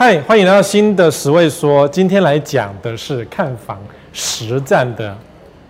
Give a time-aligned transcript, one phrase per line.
[0.00, 1.88] 嗨，欢迎来到新的十位说。
[1.88, 3.76] 今天来讲的是看房
[4.12, 5.12] 实战的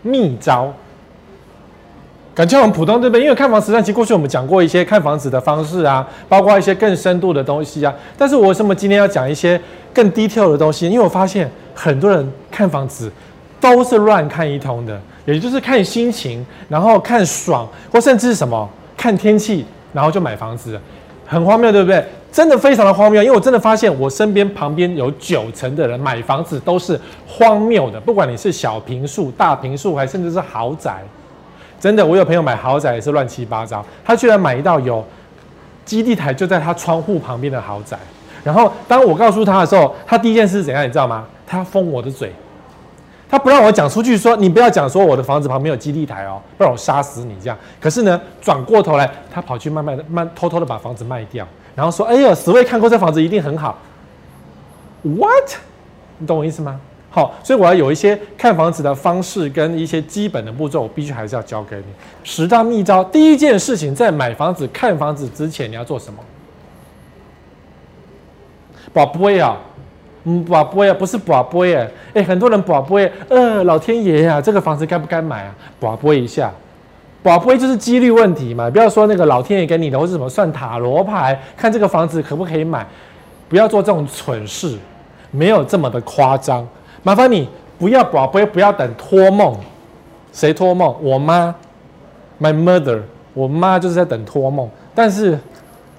[0.03, 0.71] 秘招。
[2.35, 3.23] 感觉我们普通对不对？
[3.23, 7.95] 因为看房实战，其实过去我们讲过一些看房子的方式啊，包括一些更深度的东西啊。
[8.19, 9.59] 但是我为什么今天要讲一些
[9.95, 10.87] 更 detail 的东西？
[10.91, 13.11] 因为我发现很多人看房子
[13.59, 19.65] 都是乱看一通的，也就是看心情，然后看爽，或甚至是什么看天气，
[19.95, 20.79] 然后就买房子，
[21.27, 22.05] 很荒谬，对不对？
[22.31, 31.03] 真的非常的荒谬，因为我真的发现我身边旁边有九成的人买房子都是荒谬的，不管你是小平数、大平数，还甚至是豪宅，
[31.81, 35.05] 真的，我有朋友买豪宅也是乱七八糟，他居然买一道有
[35.85, 37.99] 基地台就在他窗户旁边的豪宅，
[38.45, 41.27] 然后当我告诉他的时候，他第一件事是怎样，你知道吗？
[41.47, 42.33] 他封我的嘴。
[43.31, 47.59] 他不让我讲出去说，说你不要讲说我的房子旁边有基地台哦，不然我杀死你这样。
[47.79, 51.47] 可是呢，转过头来，他跑去慢慢的、慢偷偷的把房子卖掉，
[51.79, 53.79] 然后说：“哎呦，十位看过这房子一定很好。
[55.05, 55.53] ”What？
[56.19, 56.81] 你懂我意思吗？
[57.09, 61.85] 好，所以我要有一些看房子的方式跟一些基本的步骤，我必须还是要教给你。
[62.25, 66.19] 十大秘招，第一件事情，在买房子、看房子之前，你要做什么？
[68.93, 69.57] 宝贝啊！
[70.25, 75.55] 嗯，博杯啊，不是博杯哎，哎，很多人博杯，呃，老天爷呀、啊，这个房子该不该买啊？
[75.79, 76.53] 博杯一下，
[77.23, 82.87] 博杯就是几率问题嘛，不要说那个老天爷给你的，或是什么算塔罗牌，看这个房子可不可以买，
[83.49, 84.77] 不要做这种蠢事，
[85.31, 86.67] 没有这么的夸张。
[87.03, 89.57] 麻烦你不要博杯，不要等托梦，
[90.33, 90.95] 谁托梦？
[91.01, 91.55] 我妈
[92.41, 93.01] ，my mother，
[93.35, 95.39] 我妈就是在等托梦，但是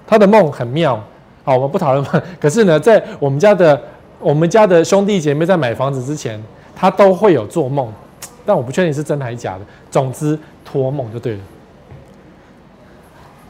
[0.08, 1.02] 她的梦很妙，
[1.44, 2.06] 好，我们不讨论，
[2.40, 3.80] 可是呢，在我们家的。
[4.22, 6.38] 我们家的兄弟姐妹在买房子之前，
[6.76, 7.90] 他都会有做梦，
[8.50, 9.60] 但我不确定是真还是假的。
[9.92, 11.40] 总之，托梦就对了，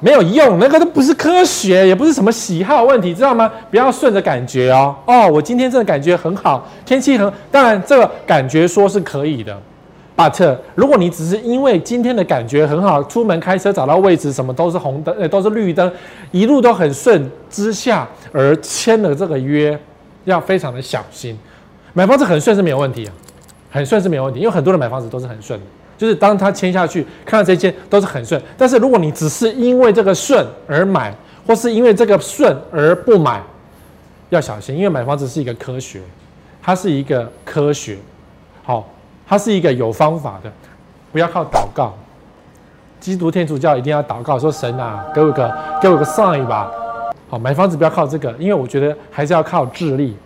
[0.02, 3.50] 没有用，那个都不是科学，也不是什么喜好问题，知道吗？
[3.72, 4.94] 不要顺着感觉哦。
[5.05, 7.32] 哦，我今天真的感觉很好，天气很……
[7.49, 9.58] 当然，这个感觉说是可以的
[10.17, 15.89] ，but 如果你只是因为今天的感觉很好，出门开车找到位置，什么都是红灯，呃，都是绿灯，
[16.31, 19.80] 一路都很顺之下而签了这个约。
[20.26, 21.36] 要非常的小心，
[21.93, 23.11] 买房子很顺是没有问题啊，
[23.69, 25.65] 很顺是没有问题，因为很多人买房子都是很顺的，
[25.97, 28.41] 就是当他签下去，看到这间都是很顺。
[28.57, 31.13] 但是如果你只是因为这个顺而买，
[31.45, 33.41] 或是因为这个顺而不买，
[34.30, 36.02] 要小心，因为买房子是一个科学，
[36.61, 37.97] 它是一个科学，
[38.63, 38.87] 好，
[39.27, 40.51] 它是一个有方法的，
[41.11, 41.93] 不要靠祷告。
[42.99, 46.69] 基督天主教一定要祷告，说神啊，给我个给我个 sign 吧。
[47.30, 50.17] 好，买房子不要靠这个，因为我觉得还是要靠智力，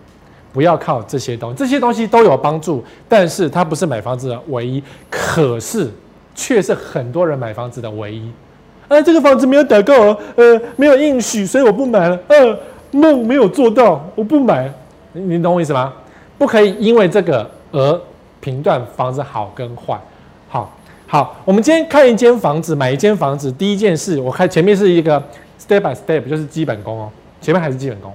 [0.54, 1.56] 不要靠这些东西。
[1.58, 4.82] 这些东西都有帮助，但是它不是买房子的唯一。
[5.10, 5.90] 可是，
[6.34, 8.32] 却是很多人买房子的唯一。
[8.88, 12.18] 哎，这个房子没有祷告，呃，没有应许，所以我不买了。
[12.28, 12.58] 呃，
[12.92, 14.72] 梦没有做到，我不买。
[15.12, 15.92] 你懂我意思吗？
[16.38, 18.00] 不可以因为这个而
[18.40, 20.00] 评断房子好跟坏。
[20.48, 20.74] 好，
[21.06, 25.22] 好，我们今天看一间房子，买一间房子，第一件事，我看前面是一个。
[25.56, 27.08] Step by step 就是基本功哦，
[27.40, 28.12] 前面还是基本功。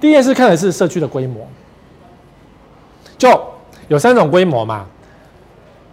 [0.00, 1.46] 第一件事看的是社区的规模，
[3.22, 3.40] 就
[3.86, 4.84] 有三种规模嘛，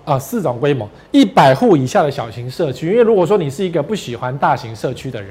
[0.03, 2.87] 啊，四种规模，一百户以下的小型社区。
[2.89, 5.29] 因为如果说你是一个不喜欢大型社区的人，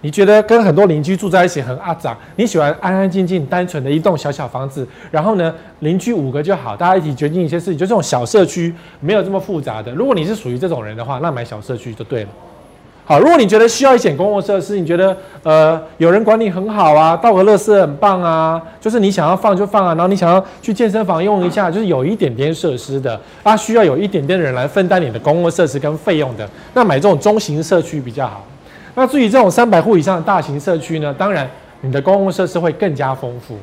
[0.00, 9.92] 你觉得跟很多邻居住在一起很阿杂，你喜欢安安静静、单纯的一栋小小房子，然后呢，邻居五个就好，大家一起决定一些事情，就这种小社区没有这么复杂的。
[9.92, 12.30] 如果你是属于这种人的话，那买小社区就对了。
[13.06, 28.42] 好，如果你觉得需要一点公共设施，你觉得呃有人管理很好啊，倒个垃圾很棒啊，就是你想要放就放啊，然后你想要去健身房用一下，就是有一点点设施的，啊需要有一点点的人来分担你的公共设施跟费用的，那买这种中型社区比较好。
[28.94, 31.46] 那至于这种三百户以上的大型社区呢，当然
[31.82, 33.58] 你的公共设施会更加丰富。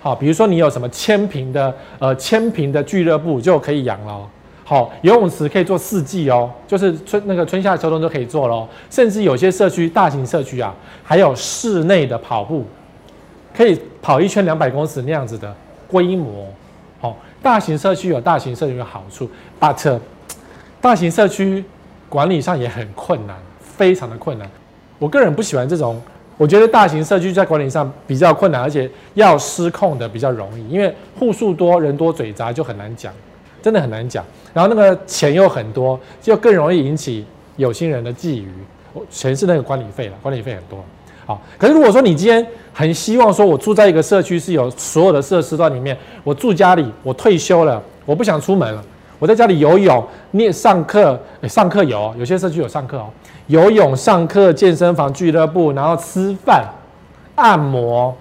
[0.00, 4.20] 好，比如说你有什么千平的呃千平的俱乐部就可以养了。
[4.64, 8.68] 好，游泳池可以做四季哦，就是春那个春夏秋冬都可以做咯。
[8.90, 10.72] 甚至有些社区，大型社区啊，
[11.02, 12.64] 还有室内的跑步，
[13.54, 15.52] 可以跑一圈两百公尺那样子的
[15.88, 16.46] 规模。
[17.00, 19.28] 好，大型社区有大型社区的好处
[19.60, 19.98] ，but
[20.80, 21.64] 大型社区
[22.08, 24.48] 管理上也很困难，非常的困难。
[25.00, 26.00] 我个人不喜欢这种，
[26.36, 33.12] 我觉得大型社区在管理上比较困难，而且要失控的比较容易，因为户数多人多嘴杂就很难讲。
[33.62, 37.24] 真的很难讲，然后那个钱又很多，就更容易引起
[37.56, 38.46] 有心人的觊觎。
[39.10, 40.78] 全是那个管理费了，管理费很多。
[41.24, 48.84] 好，可是如果说你今天很希望说，我住在一个社区是有所有的设施在里面，我住家里，我退休了，我不想出门了，
[49.18, 53.08] 我在家里游泳、念上课，上课有，有些社区有上课哦，
[53.46, 56.68] 游泳、上课、健身房、俱乐部，然后吃饭、
[57.36, 58.14] 按摩，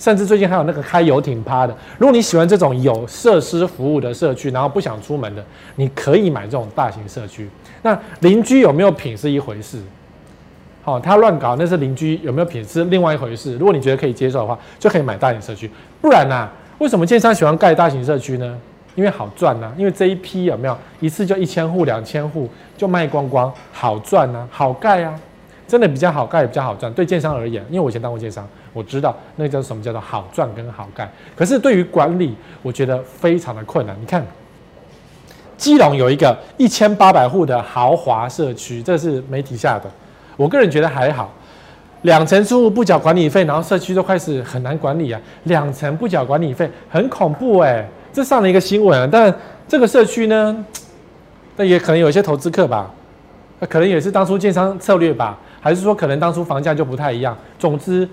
[0.00, 1.76] 甚至最近还有那个开游艇趴的。
[1.98, 5.44] 如果你喜欢这种有设施服务的社区，然后不想出门的，
[5.76, 7.48] 你可以买这种大型社区。
[7.82, 9.78] 那邻居有没有品是一回事，
[10.82, 13.58] 好，他乱搞那是邻居有没有品是另外一回事。
[13.58, 15.70] 如果你觉得可以接受的话，就可以买大型社区。
[16.00, 16.48] 不然呢、
[16.78, 18.58] 为什么建商喜欢盖大型社区呢？
[18.96, 25.14] 因为好赚呐、因为这一批有没有一次就一千户、两千户就卖光光，好赚呐、好盖啊，
[25.68, 26.92] 真的比较好盖，比较好赚。
[26.92, 31.10] 对建商而言，因为我以前当过建商，我知道那叫什么叫做好赚跟好干。
[31.34, 33.96] 可是对于管理，我觉得非常的困难。
[34.00, 34.24] 你看，
[35.56, 39.90] 基隆有一个一千八百户的豪华社区，这是媒体下的，
[40.36, 41.30] 我个人觉得还好。
[42.02, 45.20] 两层住户不缴管理费，然后社区都开始很难管理啊。
[45.44, 49.34] 两层不缴管理费，很恐怖哎、这上了一个新闻啊，但
[49.68, 50.64] 这个社区呢，
[51.56, 52.90] 那也可能有一些投资客吧，
[53.68, 57.36] 可能也是当初建商策略吧，还是说可能当初房价就不太一样。
[57.58, 58.08] 总之，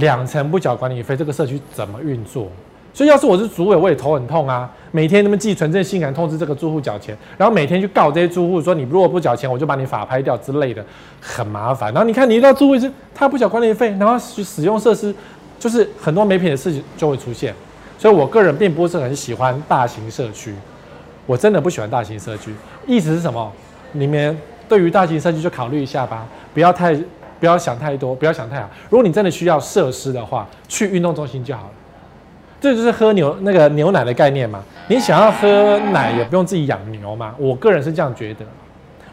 [0.00, 2.48] 两层不缴管理费，这个社区怎么运作？
[2.92, 4.68] 所以要是我是主委，我也头很痛啊。
[4.90, 10.84] 每天他们寄存证信函通知这个住户缴钱，然后每天去告这些住户说，你如果不缴钱，我就把你法拍掉之类的，
[11.20, 11.92] 很麻烦。
[11.92, 15.14] 然后你看你遇到住户是他不缴管理费，然后去使用设施，
[15.56, 17.54] 就是很多没品的事情就会出现。
[17.96, 20.52] 所以，我个人并不是很喜欢大型社区，
[21.26, 22.52] 我真的不喜欢大型社区。
[22.86, 23.52] 意思是什么？
[23.92, 24.36] 你们
[24.68, 26.92] 对于大型社区就考虑一下吧，不要太
[27.40, 28.70] 不要想太多，不要想太好。
[28.88, 31.70] 如果你真的需要设施的话，去运动中心就好了。
[32.60, 34.62] 这就是喝牛那个牛奶的概念嘛。
[34.86, 37.34] 你想要喝奶，也不用自己养牛嘛。
[37.38, 38.44] 我个人是这样觉得，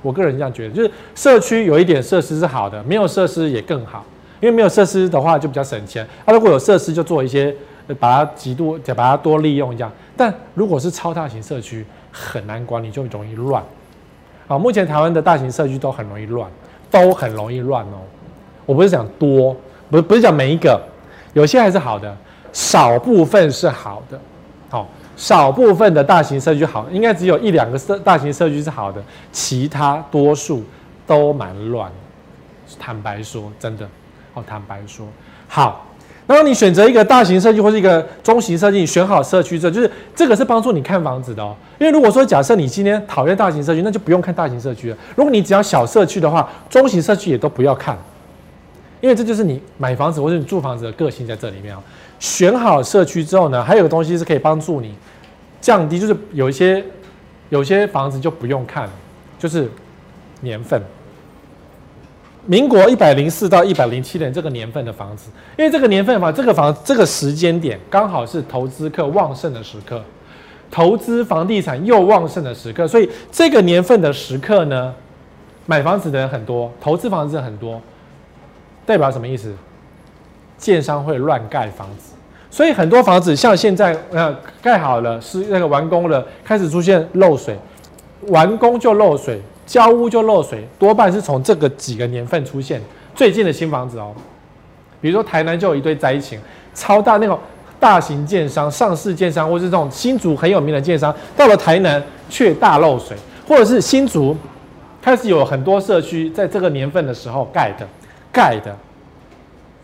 [0.01, 4.05] 我个人这样觉得，就是社区有一点设施是好的，没有设施也更好，
[4.41, 6.05] 因为没有设施的话就比较省钱。
[6.25, 7.55] 啊，如果有设施，就做一些。
[8.01, 9.89] 把它极度，把它多利用一下。
[10.17, 13.63] 但如果是超大型社区，很难管理，就容易乱。
[14.45, 16.51] 啊，目前台湾的大型社区都很容易乱，
[16.91, 18.03] 都很容易乱哦。
[18.67, 19.57] 我不是讲多，
[19.89, 20.79] 不不是讲每一个，
[21.33, 22.15] 有些还是好的，
[22.53, 24.19] 少部分是好的。
[24.69, 30.61] 好，少部分的大型社区好，应该只有一两个社大型社区是好的，其他多数
[31.07, 31.89] 都蛮乱。
[32.77, 33.87] 坦白说，真的，
[34.33, 35.07] 哦，坦白说，
[35.47, 35.85] 好。
[36.27, 41.55] 然后你选择一个大型社区或是一个中型社区，你选好社区之后，就是这个是帮助你看房子的哦。
[41.79, 44.97] 因为如果说假设你今天讨厌大型社区，那就不用看大型社区了。
[45.15, 47.97] 如果你只要小社区的话，中型社区也都不要看，
[49.01, 51.79] 因为这就是你买房子或者你住房子的个性在这里面哦。
[52.19, 54.95] 选好社区之后呢，还有个东西是可以帮助你
[55.61, 56.83] 降低，就是有一些
[57.49, 58.89] 有些房子就不用看，
[59.37, 59.69] 就是
[60.41, 60.81] 年份。
[62.49, 70.01] 民国一百零四到一百零七年这个年份的房子，因为这个年份嘛，这个房这个时间点刚好是投资客旺盛的时刻，
[70.71, 74.93] 投资房地产又旺盛的时刻，所以这个年份的时刻呢，
[75.65, 77.81] 买房子的人很多，投资房子的很多，
[78.87, 79.53] 代表什么意思？
[80.57, 82.13] 建商会乱盖房子，
[82.49, 87.55] 所以很多房子像现在呃盖好了，是那个完工了，开始出现漏水，
[88.29, 89.39] 完工就漏水。
[89.67, 92.81] 交屋就漏水，多半是从这个几个年份出现。
[93.13, 94.13] 最近的新房子哦，
[95.01, 96.39] 比如说台南就有一堆灾情，
[96.73, 97.37] 超大那种
[97.77, 104.33] 大型建商、上市建商，或是这种新竹很有名的建商，到了台南却大漏水，或者是新竹
[105.01, 107.85] 开始有很多社区在这个年份的时候盖的，
[108.37, 108.77] 盖的，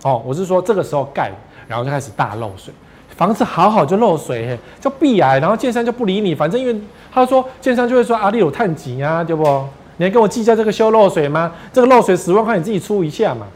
[0.03, 1.31] 哦，我是说这个时候盖，
[1.67, 2.71] 然后就开始大漏水。
[3.15, 6.35] 房子好好就漏水，就避癌，然后建商就不理你。
[6.35, 6.79] 反正因为
[7.11, 9.43] 他说建商就会说啊，你有探井啊，对不？
[9.97, 11.51] 你还跟我计较这个修漏水吗？
[11.71, 13.47] 这个漏水十万块你自己出一下嘛，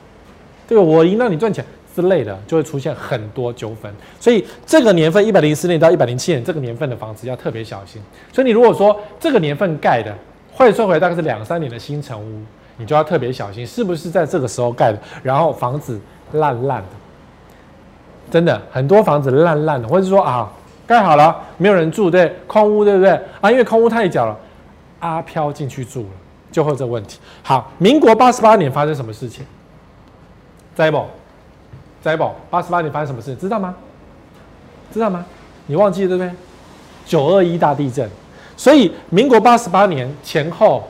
[0.67, 0.75] 对？
[0.75, 1.63] 我赢让你赚钱
[1.95, 3.91] 之类的，就会出现很多纠纷。
[4.19, 8.01] 所以这个年份一百零四年到一百零七年这个年份的房子要特别小心。
[8.33, 10.15] 所以你如果说这个年份盖的，
[10.53, 12.41] 换算回来大概是两三年的新成屋，
[12.77, 14.99] 你就要特别小心，是不是在这个时候盖的？
[15.21, 15.99] 然后房子
[16.33, 16.87] 烂烂的。
[18.29, 20.51] 真的很多房子烂烂的，或者说啊，
[20.85, 23.49] 盖好了没有人住，对，空屋，对不对啊？
[23.49, 24.37] 因为空屋太小了，
[24.99, 26.09] 阿飘进去住了，
[26.51, 27.19] 就会这问题。
[27.41, 29.45] 好，民国八十八年发生什么事情？
[30.75, 31.05] 在不？
[32.01, 32.29] 在不？
[32.49, 33.33] 八十八年发生什么事？
[33.35, 33.73] 知道吗？
[34.93, 35.25] 知道吗？
[35.65, 36.31] 你忘记了对不对？
[37.05, 38.09] 九二一大地震，
[38.57, 40.83] 所以民国八十八年前后，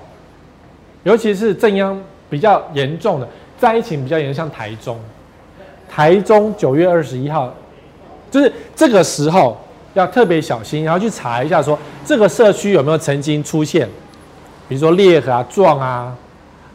[1.07, 1.97] 尤其是正央
[2.29, 3.25] 比较严重的
[3.57, 4.99] 灾情比较严重，像台中。
[5.89, 7.49] 台中九月二十一号，
[8.29, 9.57] 就是这个时候
[9.93, 13.87] 要特别小心，然后去查一下说这个社区有没有曾经出现，
[14.67, 16.13] 比如说裂啊、撞啊、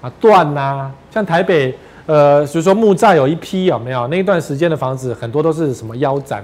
[0.01, 1.75] 啊断啊，像台北
[2.07, 6.43] 呃，比如说木栅有一批有没有那一段时间的房子，很多都是什么腰斩，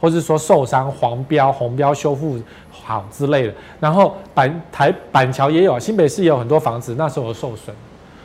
[0.00, 2.38] 或者说受伤、黄标、红标修复
[2.86, 3.52] 好之类的。
[3.80, 7.74] 然后板台板桥也有，新北市也有很多房子那时候受损。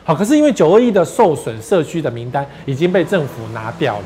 [0.04, 4.04] 好，可是因为九二一的受损社区的名单已经被政府拿掉了，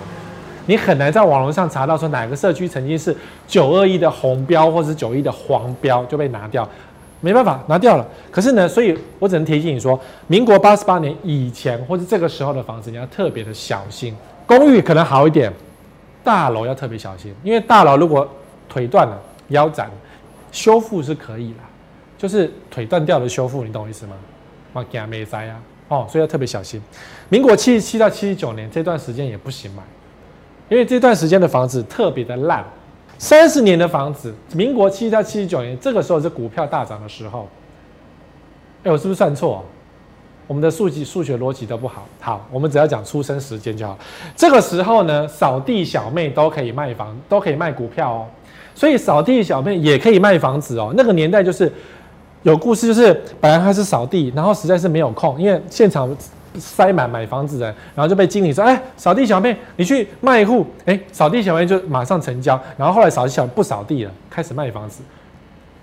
[0.66, 3.14] 你很难在网络上查到说哪个社区曾经是
[3.46, 6.68] 九二一的红标或者是九一的黄标就被拿掉，
[7.20, 8.06] 没办法拿掉了。
[8.30, 14.14] 可是呢，所以我只能提醒你说，民国八十八年以前或者这个时候的房子，你要特别的小心。
[14.44, 15.50] 公寓可能好一点，
[16.22, 18.28] 大楼要特别小心，因为大楼如果
[18.68, 19.90] 腿断了、腰斩，
[20.56, 21.58] 修复是可以的，
[22.16, 24.16] 就是腿断掉的修复，你懂我意思吗？
[24.72, 25.60] 我没灾啊！
[25.88, 26.80] 哦，所以要特别小心。
[27.28, 29.82] 民国七十七到七十九年这段时间也不行买，
[30.70, 32.64] 因为这段时间的房子特别的烂。
[33.18, 37.46] 三十年的房子，民国七十到七十九年这个时候是股票大涨的时候。
[38.84, 39.62] 哎，我是不是算错？
[40.46, 42.06] 我们的数据数学逻辑都不好。
[42.20, 43.98] 好，我们只要讲出生时间就好。
[44.34, 48.26] 这个时候呢，扫地小妹都可以卖房，都可以卖股票哦。
[48.76, 50.94] 所以扫地小妹也可以卖房子哦。
[50.96, 51.72] 那个年代就是。
[52.42, 56.08] 有故事，就是本来她是扫地，然后实在是没有空，因为现场
[56.56, 62.60] 塞满买房子的人，然后就被经理说：“哎，扫地小妹，你去卖一户。”哎，扫地小妹就马上成交。
[62.76, 65.02] 然后后来扫地小妹不扫地了，开始卖房子，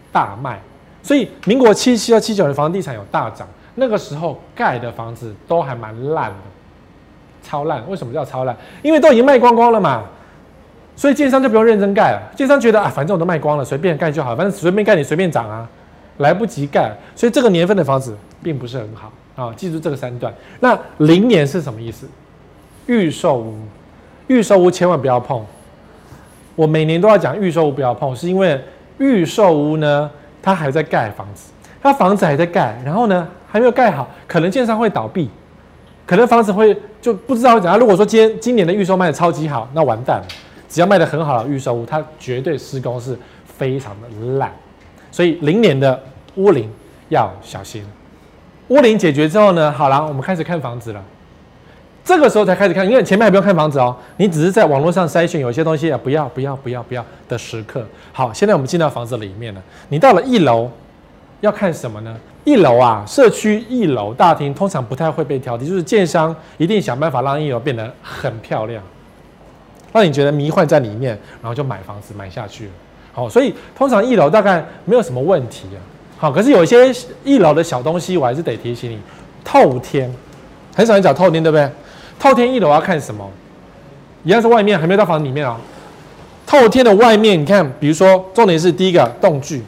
[0.10, 0.58] 大卖。
[1.02, 3.46] 所以民国七七到七九年房地产有大涨，
[3.76, 6.36] 那个时候盖的房子都还蛮烂的，
[7.44, 7.84] 超烂。
[7.90, 8.56] 为什么叫超烂？
[8.82, 10.04] 因为都已经卖光光了嘛，
[10.96, 12.22] 所以建商就不用认真盖了。
[12.36, 15.68] 建商觉得啊，反正我都卖光了，随便盖就好，反正随便盖你随便涨啊。
[16.18, 19.52] 来不及盖，所以这个年份的房子并不是很好啊。
[19.56, 20.32] 记住这个三段。
[20.60, 22.08] 那零年是什么意思？
[22.86, 23.58] 预售屋，
[24.28, 25.44] 预售屋千万不要碰。
[26.56, 28.64] 我每年都要讲预售屋不要碰，是因为
[29.00, 30.08] 预售屋呢，
[30.40, 35.28] 它还在盖房子，它房子还在盖，然后呢还没有盖好，可能建商会倒闭，
[36.06, 37.80] 可能房子会就不知道会怎样。
[37.80, 40.26] 如果说今今年的预售卖的超级好，那完蛋了。
[40.74, 43.16] 只要卖的很好的预售屋，它绝对施工是
[43.46, 44.08] 非常的
[44.40, 44.52] 烂。
[45.12, 46.02] 所以零年的
[46.34, 46.68] 屋龄
[47.10, 47.86] 要小心。
[48.70, 51.04] 屋龄解决之后呢，好了，我们开始看房子了。
[52.04, 57.86] 这个时候才开始看，因为前面还不用看房子哦，你只是在网络上筛选有些东西啊，不要不要不要不要的时刻。
[58.12, 59.62] 好，现在我们进到房子里面了。
[59.90, 60.68] 你到了一楼，
[61.42, 62.18] 要看什么呢？
[62.46, 68.84] 一楼啊，社区一楼大厅通常不太会被挑剔，就是建商一定想办法让一楼变得很漂亮，
[69.94, 72.72] 让你觉得迷幻在里面，然后就买房子买下去了。
[73.14, 75.80] 好，所以通常一楼大概没有什么问题啊。
[76.18, 76.92] 好，可是有一些
[77.24, 79.00] 一楼的小东西，我还是得提醒你。
[79.44, 80.14] 透天，
[80.76, 81.70] 很少人讲透天，对不对？
[82.18, 83.30] 透天一楼要看什么？
[84.24, 85.58] 一样是外面，还没有到房子里面哦。
[86.46, 89.62] 透天的外面，你看，比如说，重点是第一个动距，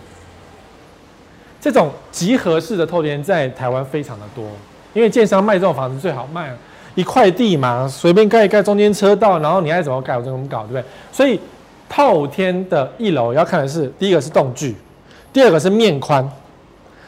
[1.59, 4.45] 这种集合式的透天在台湾非常的多，
[4.93, 6.55] 因为建商卖这种房子最好卖，
[6.95, 10.83] 一块地嘛，随便盖一盖，中间车道，然后你爱怎么盖我就怎么搞，对不对？
[11.11, 11.39] 所以。
[11.87, 14.75] 透天的一楼要看的是，第一个是动距，
[15.31, 16.27] 第二个是面宽，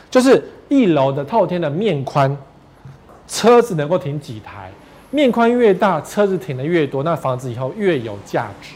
[0.09, 2.37] 就是一楼的透天的面宽，
[3.27, 4.71] 车子能够停几台，
[5.09, 8.75] 面宽越大，车子停的越多，那房子以后越有价值。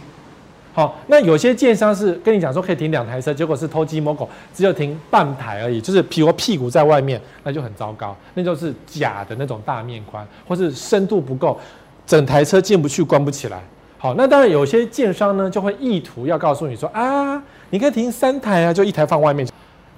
[0.73, 11.59] 好，那有些建商是跟你讲说可以停两台车，结果是偷鸡摸狗，只有停半台而已，就是譬如屁股在外面，那就很糟糕，那就是假的那种大面宽，或是深度不够，
[12.05, 13.61] 整台车进不去，关不起来。
[13.97, 19.45] 好，那当然有些建商呢就会意图要告诉你说啊，你可以停三台啊，就一台放外面，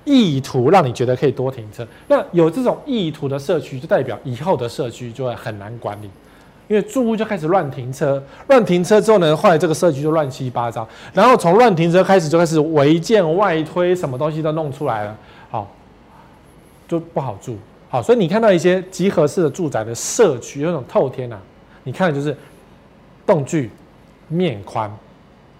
[0.04, 1.88] 意图让你觉得可以多停车。
[2.08, 6.10] 那有这种意图的社区，就代表以后的社区就会很难管理，
[6.68, 15.18] 因为住户就开始乱停车，乱停车之后呢，后来这个社区就乱七八糟，然后从乱停车开始就开始违建外推，什么东西都弄出来了，
[15.50, 15.72] 好，
[16.88, 17.58] 就不好住。
[17.90, 21.40] 好，所以你看到一些集合式的住宅的社区，有那种透天啊，
[21.84, 22.36] 你看的就是
[23.26, 23.70] 栋距。
[24.30, 24.90] 面宽，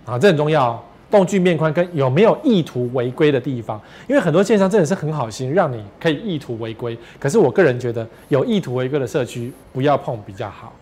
[0.06, 0.80] 啊，这很重要哦。
[1.12, 6.98] 栋距面宽跟有没有意图违规的地方，因为很多建商真的是很好心，让你可以意图违规。
[7.20, 10.74] 可是我个人觉得，有意图违规的社区不要碰比较好，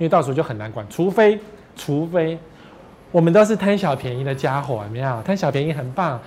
[0.00, 0.84] 因为到时候就很难管。
[0.88, 1.38] 除非，
[1.76, 2.38] 除非
[3.12, 5.22] 我们都是贪小便宜的家伙，有没有？
[5.22, 6.18] 贪小便宜很棒，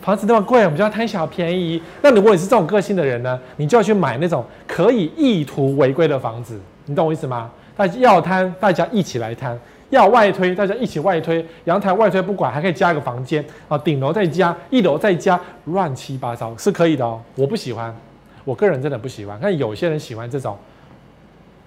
[0.00, 1.80] 房子那么贵，我们就要贪小便宜。
[2.02, 7.48] 那如果你是这种个性的人呢，你就要去买那种可以意图违规的房子，你懂我意思吗？
[7.76, 9.56] 大家要贪，大家一起来贪。
[9.90, 17.20] 要外推，大家一起外推，阳台外推不管，还可以加一个房间啊，顶楼再加，一楼再加，乱七八糟是可以的哦。
[17.34, 17.94] 我不喜欢，
[18.42, 19.38] 我个人真的不喜欢。
[19.40, 20.56] 但有些人喜欢这种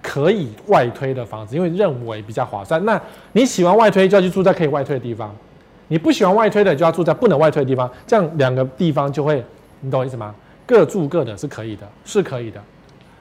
[0.05, 2.83] 可以外推的房子，因为认为比较划算。
[2.85, 5.31] 那你喜欢外推，就要去住在可以外推的地方；
[5.87, 7.89] 你不喜欢外推的，就要住在不能外推的地方。
[8.05, 9.43] 这样两个地方就会，
[9.79, 10.35] 你懂我意思吗？
[10.67, 12.61] 各住各的，是可以的，是可以的。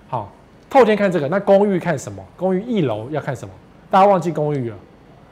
[0.08, 0.30] 好，
[0.68, 2.22] 透天看这个，那公寓看什么？
[2.36, 3.54] 公寓一楼要看什么？
[3.90, 4.76] 大家忘记公寓了。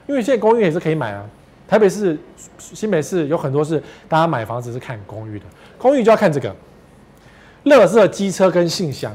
[0.06, 1.24] 因为现在公寓也是可以买啊，
[1.68, 2.18] 台北市、
[2.58, 5.44] 新北市有很多是大家买房子是看公寓的，
[5.76, 6.54] 公寓就要看这个，
[7.64, 9.12] 乐色机车跟信箱。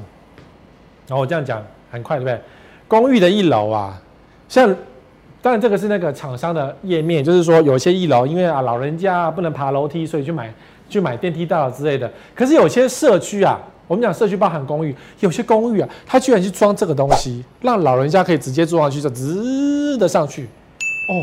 [1.08, 2.40] 然后我这样讲很快，对不对？
[2.88, 4.02] 公寓的一楼啊，
[4.48, 4.74] 像
[5.42, 10.54] 当然这个是那个厂商的页面，就是说有些一楼因为啊老人家不能爬楼梯，所以去买
[10.90, 12.12] 去买电梯大楼之类的。
[12.34, 20.44] 可是有些社区啊，我们讲社区包含公寓，有些公寓啊，它居然去装这个东西，让老人家可以直接坐上去就直的上去。
[20.44, 21.14] 哦，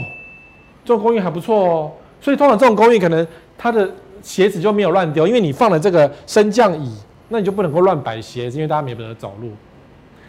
[0.84, 1.92] 这种公寓还不错哦。
[2.20, 3.26] 所以通常这种公寓可能
[3.58, 3.88] 它的
[4.22, 6.94] 鞋子就没有乱丢，因为你放了这个升降椅，
[7.28, 9.50] 那你就不能够乱摆鞋子，因为大家没得走路。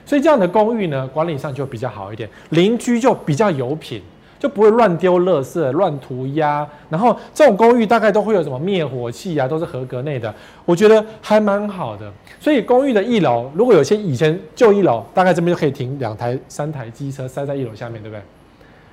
[0.05, 4.01] 所以这样的公寓呢，管理上就比较好一点，邻居就比较有品，
[4.37, 6.67] 就不会乱丢垃圾、乱涂鸦。
[6.89, 10.31] 然后这种公寓大概都会有什么灭火器啊，都是合格内的，
[10.63, 12.11] 我觉得还蛮好的。
[12.39, 18.21] 所以公寓的一楼，如果有些以前旧一楼，大概这边就可以停两台、三台机车塞在一楼下面，对不对？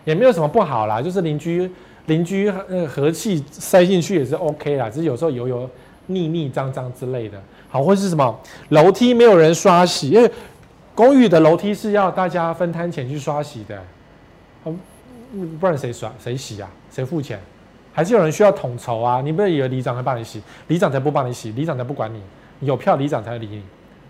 [0.05, 1.71] 也没有什么不好啦，就是邻居
[2.07, 5.69] 邻居呃和气塞进去也是 OK 啦，只是有时候油油
[6.07, 7.39] 腻腻脏脏之类的。
[7.69, 8.39] 好，或是什么
[8.71, 10.31] 楼梯没有人刷洗，因为。
[10.95, 13.83] 公寓的楼梯是要大家分摊钱去刷洗的，
[15.59, 16.71] 不然谁刷谁洗啊？
[16.91, 17.41] 谁付钱？
[17.95, 19.21] 还是有人需要统筹啊？
[19.21, 22.21] 你不要以为里长会帮你洗，里长才不帮你洗，里长才不管你。
[22.61, 23.63] 有票里长才理你，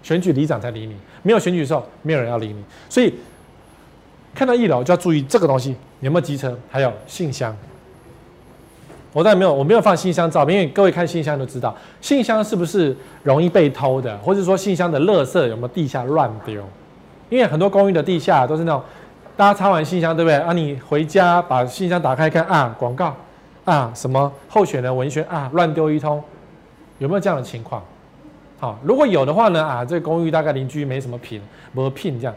[0.02, 2.62] 选举里长才理你，没有选举的时候没有人要理你。
[2.88, 3.14] 所以
[4.34, 7.56] 看到一楼就要注意这个东西有没有机车，还有信箱。
[9.12, 16.62] 我当然没有，我没有放信箱照片，因为各位看信箱都知道，信箱是不是容易被偷的，或者说信箱的垃圾有没有地下乱丢？
[17.28, 18.83] 因为很多公寓的地下都是那种，
[19.37, 20.37] 大家插完信箱，对不对？
[20.37, 23.14] 啊，你回家把信箱打开看啊，广告
[23.64, 26.23] 啊，什么候选人文宣啊，乱丢一通，
[26.99, 27.83] 有没有这样的情况？
[28.59, 31.40] 好，如果有的话呢，啊，这公寓大概邻居没什么品，
[31.73, 32.35] 没品这样，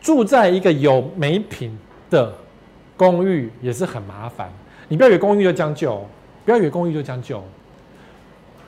[0.00, 1.78] 住在一个有没品
[2.10, 2.30] 的
[2.96, 4.50] 公寓也是很麻烦。
[4.90, 6.04] 你不要以为公寓就将就，
[6.44, 7.40] 不要以为公寓就将就，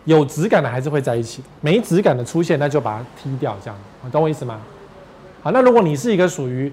[0.05, 3.77] 有质感的还是会在一起，没质感的出现，那就把它踢掉，这样，
[4.13, 4.61] 懂我意思吗？
[5.43, 6.73] 好，那如果你是一个属于，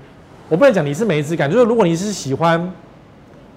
[0.50, 2.72] 我不能讲你是没质感，就是如果你是喜欢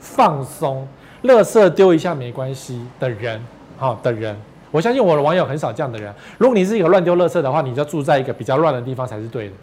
[0.00, 0.88] 放松，
[1.24, 3.38] 垃圾丢一下没关系的人，
[3.76, 4.34] 好的人，
[4.70, 6.10] 我相信我的网友很少这样的人。
[6.38, 9.54] 如果你是一个乱丢垃圾的话，你就住在一个比较乱的地方才是对的，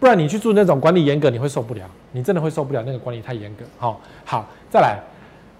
[0.00, 1.82] 不然你去住那种管理严格，你会受不了，
[2.12, 3.64] 你真的会受不了那个管理太严格。
[3.78, 4.98] 好，好，再来。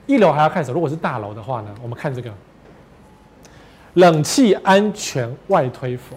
[0.07, 0.75] 一楼还要看什么？
[0.75, 1.75] 如果是大楼的话呢？
[1.83, 2.33] 我们看这个
[3.95, 6.17] 冷气安全外推否？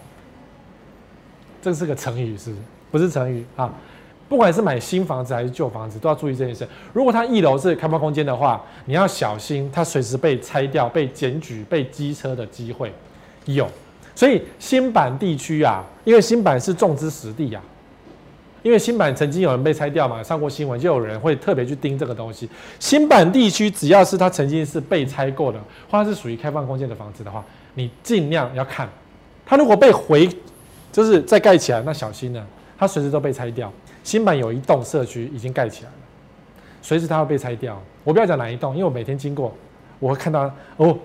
[1.62, 2.62] 这是个成语，是不是？
[2.92, 3.72] 不是成语啊！
[4.28, 6.68] 不管是买新房子还是旧房子，都要注意这件事。
[6.94, 12.94] 如果它一楼是开放空间的话，你要小心，它随时被拆掉、被检举、被机车的机会
[13.46, 13.68] 有。
[14.16, 17.62] 所以新板地区啊，因为新板是众之实地呀。
[18.62, 22.50] 因为新版曾经有人被拆掉嘛，上过新闻，就有人会特别去盯这个东西。
[22.80, 27.44] 新版地区只要是它曾经是被拆过的，或者是属于开放空间的房子的话，
[27.76, 28.90] 你尽量要看。
[29.46, 30.30] 它如果被回，
[30.92, 32.46] 就是再盖起来，那小心了，
[32.78, 33.72] 它随时都被拆掉。
[34.04, 35.96] 新版有一栋社区已经盖起来了，
[36.82, 37.82] 随时它会被拆掉。
[38.04, 39.56] 我不要讲哪一栋，因为我每天经过，
[40.00, 40.98] 我会看到哦，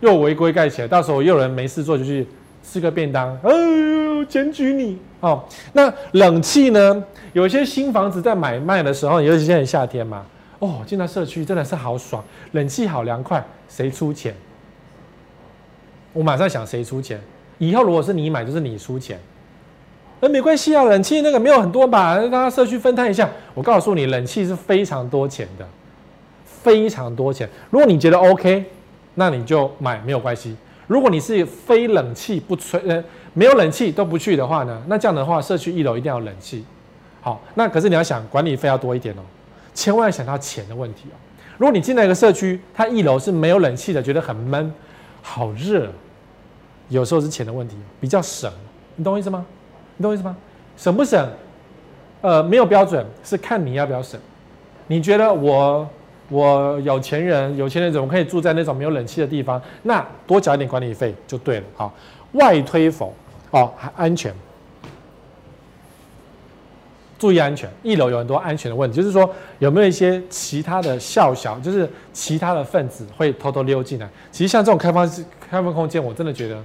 [0.00, 2.26] 又违规盖起来，到时候又有人没事做就去
[2.64, 4.98] 吃个便当，哎呦，检举你。
[5.22, 7.04] 哦，那冷气呢？
[7.32, 10.26] 有一些新房子在买卖的时候，尤其现在夏天嘛，
[10.58, 14.34] 哦，进到社区真的是好爽，冷气好凉快，谁出钱？
[16.12, 17.20] 我马上想谁出钱？
[17.58, 19.18] 以后如果是你买，就是你出钱。
[20.18, 23.30] 那没关系啊，冷气那个没有很多吧，大家社区分摊一下。
[23.54, 25.64] 我告诉你，冷气是非常多钱的，
[26.44, 27.48] 非常多钱。
[27.70, 28.64] 如果你觉得 OK，
[29.14, 30.56] 那你就买，没有关系。
[30.88, 33.02] 如果你是非冷气不吹，呃，
[33.34, 36.64] 没有冷气都不去的话呢，那这样的话，社区一楼一定要冷气。
[37.20, 39.22] 好，那可是你要想管理费要多一点哦，
[39.72, 41.16] 千万要想到钱的问题哦。
[41.56, 44.72] 如果你进来一个社区，它一楼是没有冷气的，觉得很闷，
[45.22, 45.88] 好热，
[46.88, 48.50] 有时候是钱的问题，比较省，
[48.96, 49.44] 你懂我意思吗？
[49.96, 50.36] 你懂我意思吗？
[50.76, 51.28] 省不省？
[52.20, 54.20] 呃，没有标准，是看你要不要省。
[54.86, 55.88] 你觉得我？
[56.28, 59.60] 我有钱人，有钱人怎么可以住在那种没有冷气的地方？
[59.82, 61.66] 那多缴一点管理费就对了。
[61.76, 61.92] 好，
[62.32, 63.14] 外推否？
[63.52, 64.34] 哦，还安全，
[67.18, 67.70] 注意安全。
[67.82, 74.08] 一楼有很多安全的问题，就是说有没有一些其他的笑小，就是其他的分子会偷偷溜进来。
[74.30, 76.60] 其实像这种开放式开放空间，我真的觉得，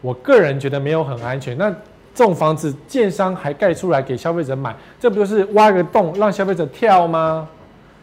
[0.00, 1.56] 我个人觉得没有很安全。
[1.56, 1.70] 那
[2.14, 7.48] 这种房子，建商还盖出来给消费者买，这不就是挖个洞让消费者跳吗？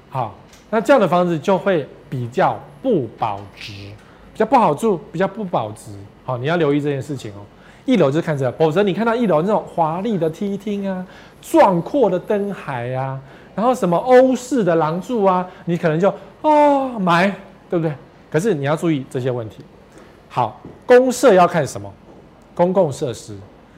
[0.10, 0.36] 好。
[0.70, 3.74] 那这样的房子就会比较不保值，
[4.34, 5.92] 比较不好住，比较不保值。
[6.26, 7.46] 好，你要留意这件事情哦。
[7.86, 11.06] 一楼就看着，否则你看到一楼那种华丽的梯厅啊，
[11.42, 13.20] 壮阔的灯海啊，
[13.56, 17.28] 然后什么欧式的廊柱啊，你可能就哦买，
[17.70, 17.94] 对不对？
[18.32, 19.58] 可是你要注意这些问题。
[20.30, 21.92] 好，公社要看什么？
[22.56, 23.36] 公共设施，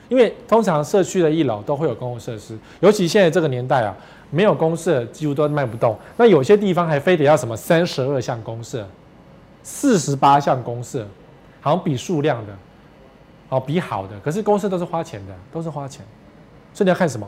[0.09, 3.95] 因为通常社区的一楼都会有公共设施，尤其现在这个年代啊，
[4.29, 5.97] 没有公社几乎都卖不动。
[6.17, 8.87] 那有些地方还非得要什么三十二项公社，
[9.63, 11.07] 四十八项公社，
[11.59, 12.53] 好像比数量的，
[13.49, 16.05] 哦比好的，可是公司都是花钱的，都是花钱。
[16.73, 17.27] 所以你要看什么？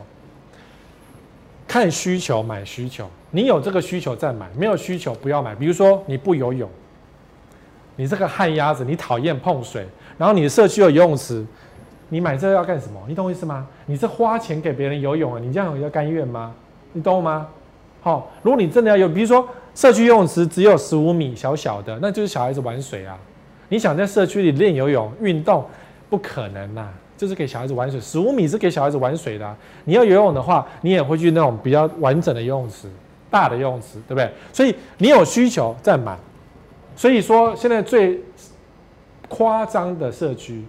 [1.66, 5.54] 看需求买需求，你有这个需求再买，没有需求不要买。
[5.54, 6.68] 比如说你不游泳，
[7.96, 11.44] 你这个旱鸭子，你讨厌碰水，然后你的社区有游泳池。
[12.08, 12.98] 你买这个要干什么？
[13.06, 13.66] 你懂我意思吗？
[13.84, 15.38] 你是花钱给别人游泳啊？
[15.38, 16.54] 你这样有要甘愿吗？
[16.94, 17.46] 你懂吗？
[18.00, 23.18] 好，如果你真的要游，比如说社区游泳池只有十五米，小小的，那就是小孩子玩水啊。
[23.68, 25.62] 你想在社区里练游泳运动，
[26.08, 28.00] 不可能呐，就是给小孩子玩水。
[28.00, 29.56] 十五米是给小孩子玩水的。
[29.84, 32.88] 你要游泳的话，你也会去那种比较完整的游泳池，
[33.30, 34.30] 大的游泳池，对不对？
[34.52, 36.16] 所以你有需求再买。
[36.96, 38.20] 所以说现在最
[39.28, 40.64] 夸张的社区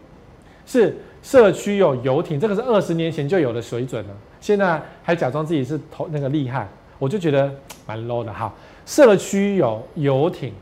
[0.65, 0.97] 是。
[1.21, 4.13] 社区有游艇，这个是二十年前就有的水准了。
[4.39, 6.65] 现在还假装自己是头那个厉害，
[6.97, 7.53] 我就觉得
[7.85, 8.49] 蛮 low 的哈。
[8.85, 10.53] 社区有游艇，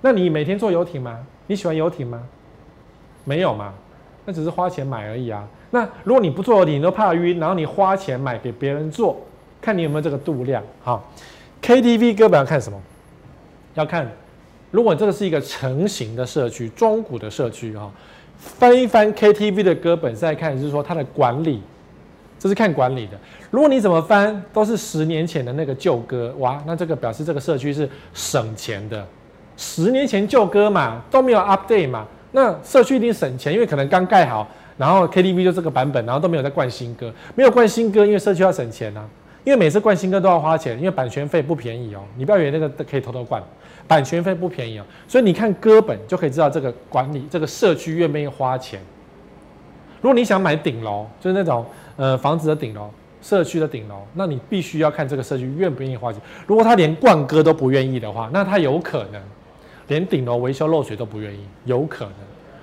[0.00, 1.18] 那你每天坐游艇吗？
[1.48, 2.22] 你喜欢游艇吗？
[3.28, 3.74] 没有嘛？
[4.24, 5.46] 那只是花钱买而已啊。
[5.70, 9.20] 那如果你不做，你都怕晕，然后你花钱买给别人做，
[9.60, 10.62] 看你有没有这个度量。
[10.82, 10.98] 哈
[11.60, 12.80] ，KTV 歌本要看什么？
[13.74, 14.10] 要看，
[14.70, 17.90] 如果这个是一个成型的社区，中古的社区啊。
[18.38, 21.60] 翻一翻 KTV 的歌本，再看就是说它的管理，
[22.38, 23.18] 这是看管理的。
[23.50, 29.04] 如果你怎么翻都是十年前的那个旧歌，哇，那这个表示这个社区是省钱的。
[29.56, 39.04] 十年前旧歌嘛，都没有 update 嘛，那社区一定省钱，因为可能刚盖好，然后 KTV 就这个版本，然后都没有在灌新歌，没有灌新歌，因为社区要省钱啊，
[39.44, 43.42] 因为每次灌新歌都要花钱，因为版权费不便宜哦，你不要以为那个可以偷偷灌。
[43.86, 48.78] 版权费不便宜哦，所以你看歌本就可以知道这个管理这个社区愿不愿意花钱。
[50.02, 51.64] 如果你想买顶楼，就是那种
[51.96, 52.90] 呃房子的顶楼、
[53.22, 56.20] 社区的顶楼，那你必须要看这个社区愿不愿意花钱。
[56.46, 59.22] 如果他连灌歌都不愿意的话，那他有可能
[59.88, 62.14] 连顶楼维修漏水都不愿意，有可能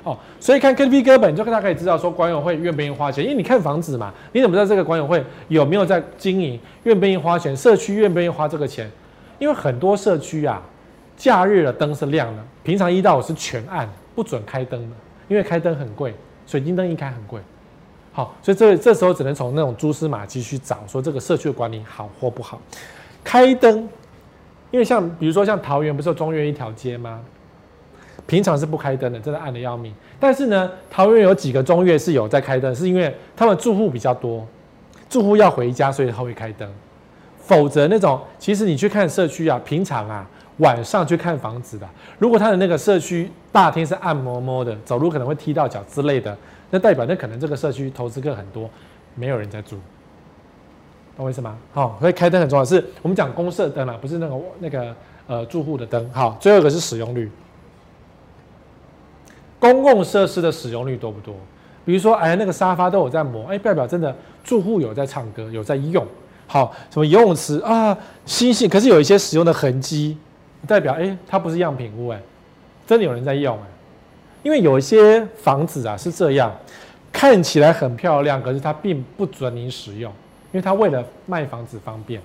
[0.04, 0.18] 哦。
[0.40, 8.90] 所以看 KTV 歌本，就大家可以知道说管委会愿不愿意花钱，因为你看房子嘛，你怎么知道这个管委会有没有在经营，愿不愿意花钱，社区愿不愿意花这个钱？
[9.40, 10.62] 因为很多社区啊。
[11.18, 14.96] 假日的灯是亮的，平常一到五是全暗，不准开灯的，
[15.30, 16.14] 因为开灯很贵，
[16.46, 17.40] 水晶灯一开很贵。
[18.12, 22.60] 好，所以这这时候只能从那种蛛丝马迹去找，说这个社区的管理好或不好。
[23.24, 23.88] 开灯，
[24.76, 27.22] 因为像比如说像桃园不是有中越一条街吗？
[28.28, 29.94] 平常是不开灯的，真的暗得要命。
[30.20, 34.46] 但是呢，桃园有几个中越是有在开灯，是因为他们住户比较多，
[35.10, 36.70] 住户要回家，所以他会开灯。
[37.40, 40.28] 否则那种，其实你去看社区啊，平常啊。
[40.60, 41.86] 晚上去看房子的，
[42.18, 46.38] 如果他的那个社区大厅是暗摸摸的，走路可能会踢到脚之类的，
[46.70, 48.70] 那代表那可能这个社区投资客很多，
[49.16, 49.78] 没有人在住，
[51.16, 51.58] 懂我意思吗？
[51.74, 54.96] 好，所以开灯很重要，是我们讲公设灯啊，不是那个那个
[55.28, 56.10] 呃住户的灯。
[56.12, 57.32] 好，最后一个是使用率，
[59.60, 61.34] 公共设施的使用率多不多？
[61.86, 66.06] 比如说，哎，那个沙发都有在磨，哎，代表真的住户有在唱歌，有在用。
[66.48, 70.18] 好，什么游泳池啊，新兴，可是有一些使用的痕迹。
[70.68, 72.20] 代表哎，它不是样品屋哎，
[72.88, 73.68] 真的有人在用哎，
[74.42, 76.52] 因为有一些房子啊是这样，
[77.12, 80.12] 看起来很漂亮，可是它并不准你使用，
[80.56, 82.22] 因为他为了卖房子方便，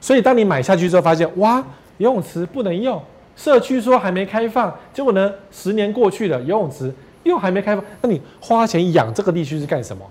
[0.00, 1.58] 所以当你买下去之后发现哇，
[1.98, 3.02] 游泳池不能用，
[3.34, 10.06] 社区说还没开放，结果呢，十年过去了，游泳池又还没开放，那你花钱养这个地区是干什么？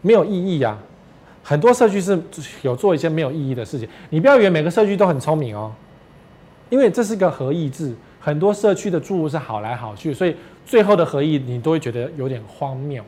[0.00, 0.78] 没有意义呀，
[1.42, 2.16] 很多社区是
[2.62, 5.72] 有做一些没有意义的事情，你不要以为每个社区都很聪明哦。
[6.68, 13.02] 因为这是个合意制，很多社区的住户是好来好去，所以最后的合意你都会觉得有点荒谬。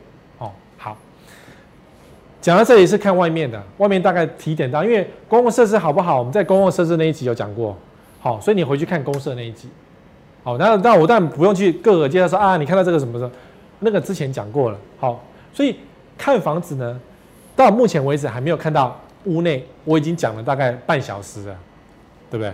[2.43, 7.75] 讲到这里是看外面的，外面大概提点到，因为公共设施好不好，我们在公共设施那一集有讲过，
[8.21, 9.69] 好，所以你回去看公设那一集，
[10.43, 13.31] 好，那那我当然不用去各个介绍说啊，你看到这个什么的，
[13.79, 15.25] 那个之前讲过了，好，
[15.55, 15.77] 所以
[16.19, 17.01] 看房子呢，
[17.55, 21.57] 到目前为止还没有看到屋内，我已经讲了大概半小时了，
[22.29, 22.53] 对不对？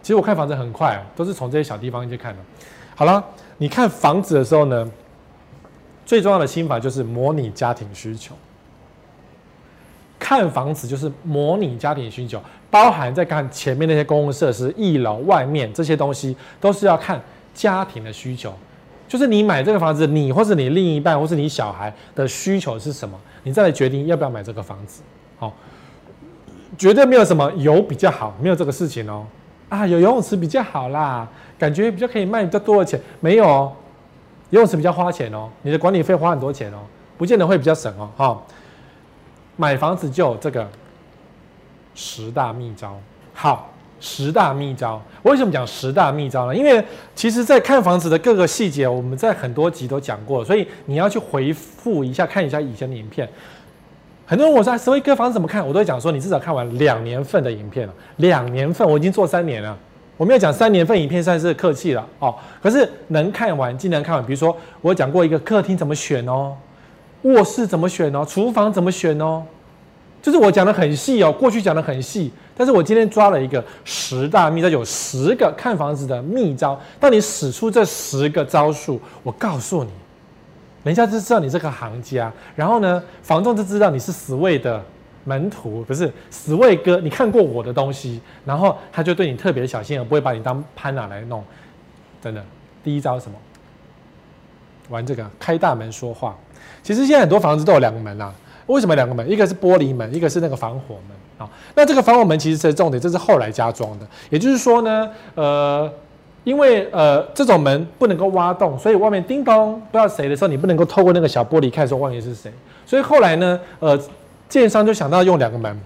[0.00, 2.38] 其实我看房子很快，都是从这些小地方去看的。
[2.94, 3.24] 好了，
[3.58, 4.88] 你看房子的时候呢，
[6.06, 8.32] 最重要的心法就是模拟家庭需求。
[10.22, 17.20] 看房子就是模拟家庭需求，包含在看前面那些公共设施、一楼、外面这些东西，都是要看
[17.52, 18.54] 家庭的需求。
[19.08, 25.02] 就是你买这个房子，你或是你另一半或是你小孩的需求是什么，你再来决定要不要买这个房子。
[25.40, 25.52] 好，
[26.78, 29.26] 绝对没有什么有比较好，没有这个事情哦。
[29.68, 32.98] 啊，有游泳池比较好啦，感觉比较可以卖比较多的钱。
[33.18, 33.70] 没有，
[34.50, 36.78] 游泳池比较花钱哦，你的管理费花很多钱哦。
[37.18, 38.08] 不见得会比较省哦。
[38.16, 38.42] 哈，
[39.56, 40.68] 买房子就有这个
[41.94, 42.98] 十大秘招。
[43.34, 46.54] 好，十大秘招，为什么讲十大秘招呢？
[46.54, 46.84] 因为
[47.14, 53.28] 其实，在看房子的各个细节，我们在很多集都讲过，所以你要去回复一下，看一下以前的影片。
[54.24, 57.92] 很多人问我说：“斯威哥房子怎么看？”我都会讲说：“你至少看完两年份的影片了。
[58.16, 59.76] 两年份，我已经做三年了。
[60.16, 62.34] 我没有讲三年份影片算是客气了哦。
[62.62, 64.24] 可是能看完，尽量看完。
[64.24, 66.56] 比如说，我讲过一个客厅怎么选哦，
[67.22, 69.42] 卧室怎么选哦，厨房怎么选哦，
[70.20, 71.32] 就是我讲的很细哦。
[71.32, 76.80] 过去讲的很细，但是我今天抓了一个十大秘招，有十个看房子的秘招。
[77.00, 79.90] 当你使出这十个招数，我告诉你。”
[80.84, 84.82] 人家就知道你是个行家，然后呢，房仲就知道你是死位的
[85.22, 87.00] 门徒，不是死位哥。
[87.00, 91.40] 你看过我的东西，然后他就对你特别小心，而不会把你当潘娜来弄。
[92.20, 92.44] 真的，
[92.82, 93.36] 第一招是什么？
[94.88, 96.36] 玩这个开大门说话。
[96.82, 98.32] 其实现在很多房子都有两个门啊。
[98.66, 99.28] 为什么两个门？
[99.30, 101.50] 一个是玻璃门，一个是那个防火门啊。
[101.74, 104.06] 那这个防火门其实是重点，这是后来加装的。
[104.30, 105.92] 也就是说呢，呃。
[106.44, 112.52] 因为呃，这种门不能够挖洞，所以外面叮咚不知道谁的时候，你不能够透过那个小玻璃看说外面是谁。
[112.84, 113.96] 所以后来呢，呃，
[114.48, 115.80] 建商就想到用两个门，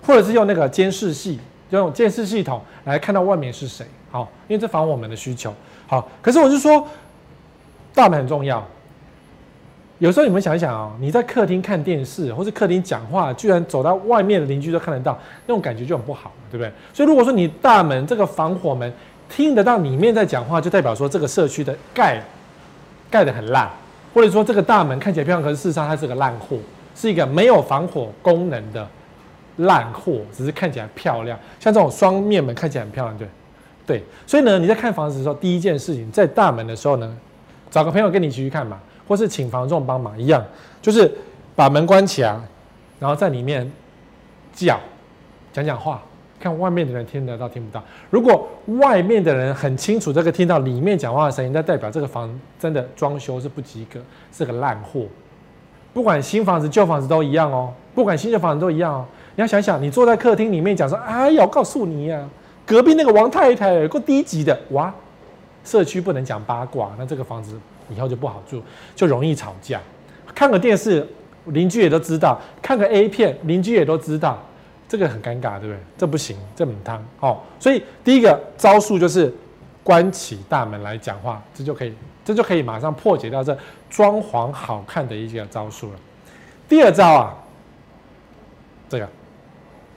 [0.00, 3.84] 或者是用那个监视器，用监视系统来看到外面是谁。
[4.10, 5.52] 好，因为这防火门的需求。
[5.86, 6.82] 好，可是我就说，
[7.94, 8.66] 大门很重要。
[9.98, 16.72] 有时候你们想一想啊、你在客厅看电视或是客厅讲话，居然走到外面的邻居都看得到，那种感觉就很不好，对不对？
[16.94, 18.90] 所以如果说你大门这个防火门，
[19.28, 22.22] 听得到里面在讲话，就代表说这个社区的盖
[23.10, 23.68] 盖得很烂，
[24.14, 26.56] 或者说这个大门看起来漂亮，可是事实上它是个烂货，
[26.96, 28.88] 是一个没有防火功能的
[29.58, 31.38] 烂货，只是看起来漂亮。
[31.58, 33.28] 像这种双面门看起来很漂亮，对
[33.86, 34.02] 对。
[34.26, 37.14] 所以呢，你在看房子的时候，第一件事情在大门的时候呢，
[37.70, 40.44] 找个朋友跟你一起去看嘛，或是请房仲帮忙一样，
[40.82, 41.10] 就是
[41.54, 42.38] 把门关起来，
[42.98, 43.70] 然后在里面
[44.52, 44.78] 叫
[45.52, 46.02] 讲讲话。
[46.42, 47.84] 看外面的人听得到听不到。
[48.08, 54.00] 如果外面的人很清楚这个听到里面讲话的声音，那代表这个房真的装修是不及格，
[54.32, 55.02] 是个烂货。
[55.92, 59.04] 不管新房子旧房子都一样哦，不管新旧房子都一样哦。
[59.36, 62.26] 你要想想，你坐在客厅里面讲说：“哎呀，我告诉你呀、
[62.64, 64.90] 隔壁那个王太太够低级的哇。”
[65.64, 68.62] 社区不能讲八卦，那这个房子以后就不好住，
[68.94, 69.80] 就容易吵架。
[70.34, 71.06] 看个电视，
[71.46, 74.42] 邻居也都知道；看个 A 片，邻居也都知道。
[74.88, 75.78] 这个很尴尬，对不对？
[75.96, 77.38] 这不行，这很烫哦。
[77.60, 79.32] 所以第一个招数就是
[79.84, 81.94] 关起大门来讲话，这就可以，
[82.24, 83.56] 这就可以马上破解掉这
[83.88, 85.98] 装潢好看的一个招数了。
[86.68, 87.36] 第二招啊，
[88.88, 89.08] 这个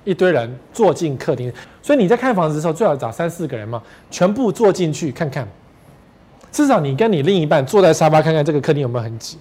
[0.04, 1.52] 一堆人坐进客厅，
[1.83, 5.47] 所以你在看房子的时候最好找三四个人嘛，全部坐进去看看，
[6.51, 9.37] 至少你跟你另一半坐在沙发看看这个客厅有没有很挤。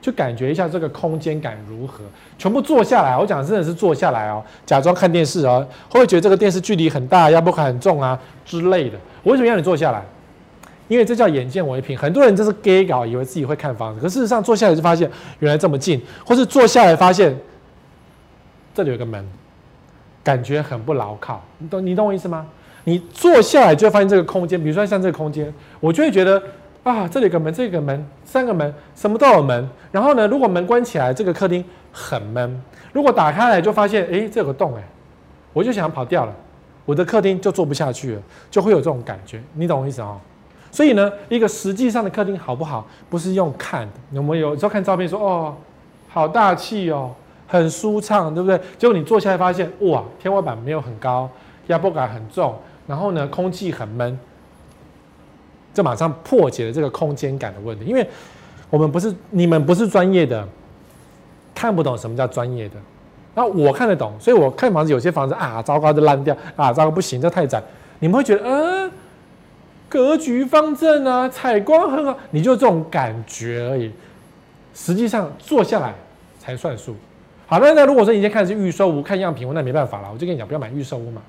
[0.00, 2.04] 就感觉一下这个空间感如何，
[2.38, 3.18] 全部坐下来。
[3.18, 8.96] 我讲真的是坐下来哦，假装看电视哦，会不会觉得这个电视距离很大，压迫感很重啊之类的？
[9.24, 10.00] 我为什么让你坐下来？
[10.86, 11.98] 因为这叫眼见为凭。
[11.98, 17.36] 很多人就是 gay 搞，以为自己会看房子，可事实上坐下来就发现原来这么近，或是坐下来发现
[18.72, 19.28] 这里有个门，
[20.28, 21.42] 感觉很不牢靠。
[21.56, 22.44] 你懂你懂我意思吗？
[22.84, 26.42] 你坐下来就会发现这个空间，比如说像这个空间，我就会觉得。
[26.84, 29.68] 啊，这里有个门，这个门，三个门，什么都有门。
[29.92, 31.62] 然后呢，如果门关起来，这个客厅
[31.92, 32.48] 很闷；
[32.94, 34.82] 如果打开来，就发现，哎，这有个洞，哎，
[35.52, 36.32] 我就想跑掉了，
[36.86, 39.42] 我的客厅就坐不下去了，就会有这种感觉。
[39.52, 40.18] 你懂我意思哦？
[40.70, 43.92] 所以呢，一个实际上的客厅好不好，不是用看的。
[44.14, 45.54] 我们有时候看照片说，哦，
[46.08, 47.10] 好大气哦，
[47.48, 48.60] 很舒畅，对不对？
[48.78, 51.28] 结果你坐下来发现，哇，天花板没有很高，
[51.66, 52.54] 压迫感很重，
[52.86, 54.16] 然后呢，空气很闷。
[55.74, 58.04] 就马上破解了这个空间感的问题，因为
[58.68, 60.46] 我们不是你们不是专业的，
[61.54, 62.74] 看不懂什么叫专业的。
[63.34, 67.62] 那我看得懂，所以我看房子，有些房子啊，糟糕就烂掉啊，糟糕不行，这太窄。
[68.00, 68.90] 你们会觉得，嗯，
[69.88, 73.92] 格局方正啊，采光很好，你就这种感觉而已。
[74.74, 75.94] 实际上坐下来
[76.40, 76.96] 才算数。
[77.48, 81.22] 好，那那如果说你先看的是预售屋，看样品屋，那没办法了，我就跟你讲，不要买预售屋嘛。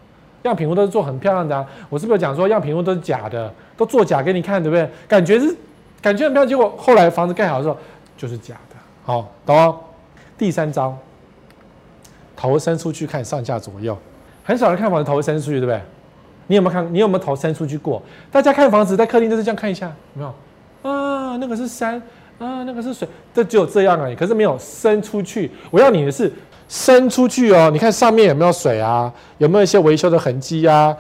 [0.44, 4.90] 样品屋都是做很漂亮的啊，我是不是讲说样品屋都是假的，都做假给你看，对不对？
[5.08, 5.56] 感觉是
[6.02, 7.78] 感觉很漂亮，结果后来房子盖好的时候
[8.18, 8.76] 就是假的。
[9.04, 9.78] 好，懂吗？
[10.38, 10.98] 第三招，
[12.36, 13.98] 头伸出去看上下左右，
[14.44, 15.82] 很少人看房子头伸出去，对不对？
[16.48, 16.94] 你有没有看？
[16.94, 18.02] 你有没有头伸出去过？
[18.32, 20.90] 大家看房子在客厅都是这样看一下，有没有？
[20.90, 22.02] 啊，那个是山
[22.40, 25.52] 啊，那个是水，这只有这样而已，可是没有伸出去。
[25.70, 26.32] 我要你的是。
[26.72, 29.12] 伸出去哦，你看上面有没有水啊？
[29.40, 30.96] 有没有一些维修的痕迹啊？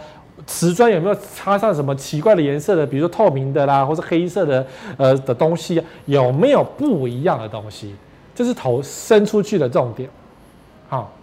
[0.47, 4.65] 瓷砖有没有插上什么奇怪的颜色的，比如说透明的啦，或是黑色的
[4.97, 5.85] 呃的东西啊？
[6.05, 7.93] 有没有不一样的东西？
[8.33, 10.09] 就是头伸出去的重点。
[10.87, 11.13] 好，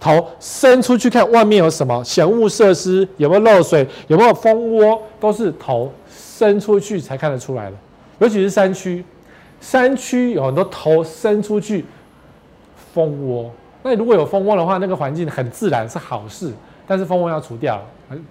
[0.00, 7.76] 头伸出去看外面有什么嫌恶设施，有没有漏水，有没有蜂窝，都是头伸出去才看得出来的。
[8.18, 9.04] 尤其是山区，
[9.64, 11.86] 山区有很多头伸出去
[12.92, 13.50] 蜂窝。
[13.82, 16.52] 那如果有蜂窝的话，那个环境很自然是好事，
[16.86, 17.80] 但是蜂窝要除掉，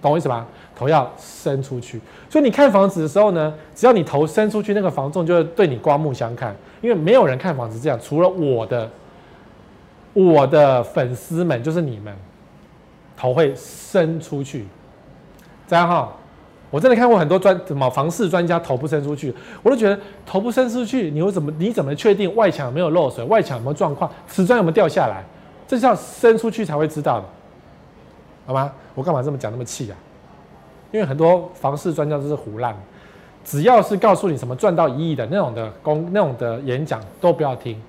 [0.00, 0.46] 懂我意思吗？
[0.76, 2.00] 头要伸出去。
[2.30, 8.88] 所以你看房子的时候呢，只要你头伸出去，那个房仲就会对你刮目相看，因为没有人看房子这样，除了我的。
[10.16, 12.14] 我的粉丝们就是你们，
[13.16, 14.64] 头会伸出去，
[15.66, 16.12] 这样哈。
[16.74, 19.32] 我真的看过很多专什么房市专家头部伸出去，
[19.62, 25.22] 我都觉得头部伸出去，你会怎么你怎么确定外墙有没有漏水，外墙有没有状况，瓷砖有没有掉下来？
[25.68, 27.26] 这是要伸出去才会知道的，
[28.46, 28.72] 好吗？
[28.96, 29.94] 我干嘛这么讲那么气啊？
[30.90, 32.74] 因为很多房市专家都是胡烂，
[33.44, 37.80] 只要是告诉你什么赚到一亿的那种的公那种的演讲都不要听，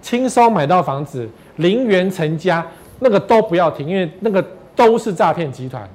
[0.00, 1.28] 轻松买到房子。
[1.56, 2.66] 零元成家，
[2.98, 4.42] 那个都不要听，因为那个
[4.74, 5.86] 都是诈骗集团，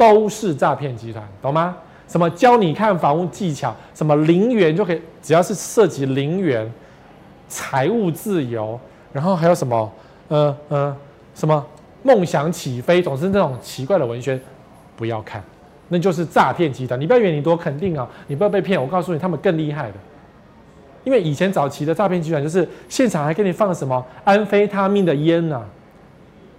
[0.00, 1.76] 都是诈骗集团，懂吗？
[2.08, 6.66] 什么教你看房屋技巧，什么零元就可以，只要是涉及零元，
[7.50, 8.80] 财务自由，
[9.12, 9.92] 然后还有什么，
[10.28, 10.96] 呃呃，
[11.34, 11.62] 什么
[12.02, 14.40] 梦想起飞，总是那种奇怪的文宣，
[14.96, 15.44] 不要看，
[15.88, 16.98] 那就是诈骗集团。
[16.98, 18.80] 你不要以为你多肯定啊，你不要被骗。
[18.80, 19.96] 我告诉你，他们更厉害的。
[21.04, 25.64] 因为以前早期的诈骗集团就是现场还给你放什么安非他命的烟呢、啊？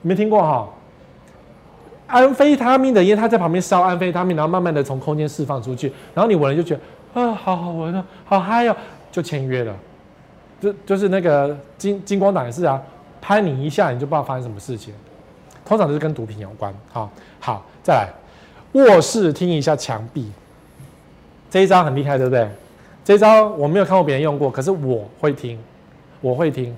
[0.03, 0.69] 没听过哈？
[2.11, 8.75] 安非他命的烟，他在旁边烧安非他命，然后慢慢的从空间释放出去，然后你闻了就觉得啊，好好闻啊，好嗨哦，
[9.11, 9.73] 就签约了。
[10.59, 12.79] 就就是那个金金光党也是啊，
[13.19, 14.93] 拍你一下你就不知道发生什么事情，
[15.65, 16.71] 通常都是跟毒品有关。
[16.91, 18.09] 好，好，再来
[18.73, 20.31] 卧室听一下墙壁，
[21.49, 22.47] 这一招很厉害，对不对？
[23.03, 25.57] 这招我没有看过别人用过，可是我会听，
[26.21, 26.77] 我会听。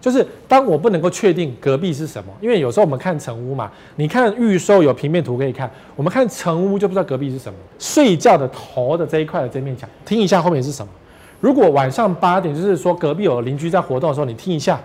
[0.00, 7.58] 就是当我不能够确定隔壁是什么，因为有时候我们看成屋嘛，你看预售有平面图可以看，我们看成屋就不知道隔壁是什么。
[7.78, 10.92] 睡觉的头的这一块的这面墙，听一下后面是什么。
[11.40, 14.80] 如果晚上八点，就是说隔壁有邻居在活动的时候，你听一下，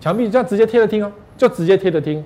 [0.00, 2.22] 墙壁这样直接贴着听哦，就直接贴着听。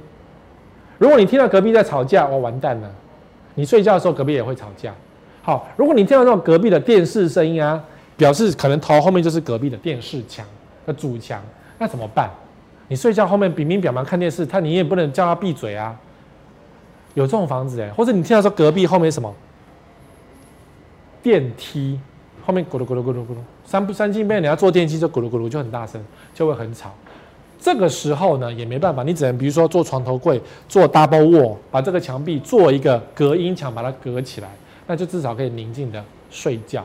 [0.99, 2.91] 如果你听到隔壁在吵架，我，完蛋了，
[3.55, 4.95] 你睡觉的时候隔壁也会吵架。
[5.43, 7.81] 好，如果你听到那种隔壁的电视声音啊，
[8.17, 10.45] 表示可能头后面就是隔壁的电视墙
[10.87, 11.43] 的主墙，
[11.79, 12.31] 那怎么办？
[12.89, 15.95] 你睡觉后面明明表忙看电视，他你也不能叫他闭嘴啊。
[17.15, 19.35] 有这种房子哎，或者你听到说隔壁后面什么
[21.23, 21.99] 电梯
[22.45, 26.93] 后面咕噜咕噜咕噜咕噜，三不三更半夜你要坐电梯就咕噜咕噜就很大声，就会很吵。
[27.59, 34.49] 这个时候呢也没办法，你只能比如说做床头柜，做 double wall，把这个墙壁做一个隔音墙，把它隔起来。
[34.87, 36.85] 那就至少可以宁静的睡觉，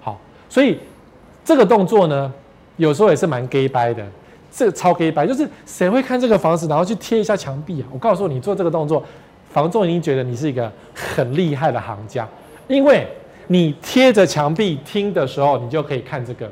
[0.00, 0.16] 好，
[0.48, 0.78] 所以
[1.44, 2.32] 这个动作呢，
[2.76, 4.06] 有时候也是蛮 gay 掰的，
[4.50, 7.88] 这个超黑白，就是谁会看这个房子，然后去贴一下墙壁啊？
[7.92, 9.02] 我告诉你，做这个动作，
[9.50, 12.28] 房仲已经觉得你是一个很厉害的行家，
[12.68, 13.06] 因为
[13.46, 16.50] 你贴着墙壁听的时候，你就可以看这个，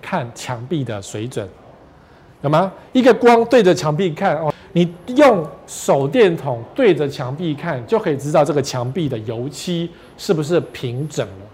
[0.00, 1.48] 看墙壁的水准，
[2.42, 2.72] 有吗？
[2.92, 4.52] 一个光对着墙壁看哦。
[4.72, 11.46] 你用手电筒对着墙壁看，就可以知道这个墙壁的油漆是不是平整了，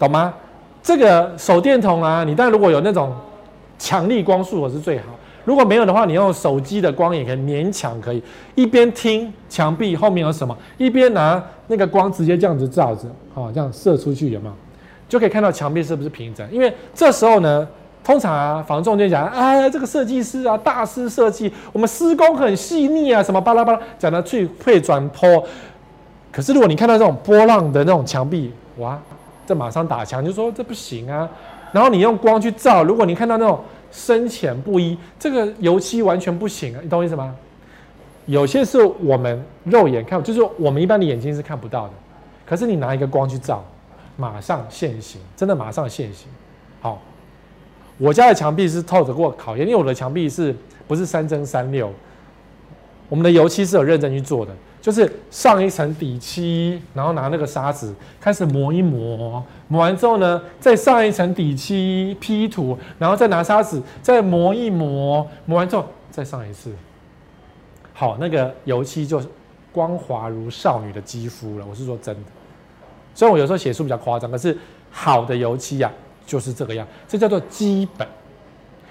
[0.00, 0.34] 懂吗？
[0.82, 3.14] 这个手电筒啊，你当然如果有那种
[3.78, 5.04] 强力光束，我是最好。
[5.44, 8.22] 如果没有的话，你用手机的光也可以勉强可以。
[8.54, 14.54] 一边听墙壁后面有什么，一边拿那个光直接这样子照着，好，这样射出去有没有？
[15.08, 16.46] 就可以看到墙壁是不是平整。
[16.50, 17.66] 因为这时候呢。
[18.04, 25.40] 通常啊，房仲就讲，哎，这个设计师啊，大师设计，我们施工很细腻啊，什么巴拉巴拉，讲的最会转坡。
[26.32, 29.00] 可是如果你看到这种波浪的那种墙壁，哇，
[29.54, 31.28] 马上打枪，就说这不行啊。
[31.72, 33.60] 然后你用光去照，如果你看到那种
[33.90, 37.34] 深浅不一，这个油漆完全不行啊，你懂我意思吗？
[38.26, 41.92] 有些是我们肉眼看，就是我们一般的眼睛是看不到的。
[42.46, 43.64] 可是你拿一个光去照，
[44.16, 46.28] 马上现形，真的马上现形。
[46.80, 47.00] 好。
[47.98, 50.52] 我家的墙壁是透着过考验，因为我的墙壁是
[50.88, 51.92] 不是三蒸三六？
[53.08, 54.52] 我们的油漆是有认真去做的，
[54.82, 66.72] 就是上一层底漆，然后拿那个砂纸开始磨一磨，磨完之后呢，再上一层底漆，P 图，然后再拿砂纸再磨一磨，磨完之后再上一次。
[67.94, 69.22] 好，那个油漆就
[69.70, 71.64] 光滑如少女的肌肤了。
[71.64, 72.22] 我是说真的，
[73.14, 74.58] 虽然我有时候写书比较夸张，可是
[74.90, 75.88] 好的油漆呀、
[76.26, 78.08] 就是这个样，这叫做基本。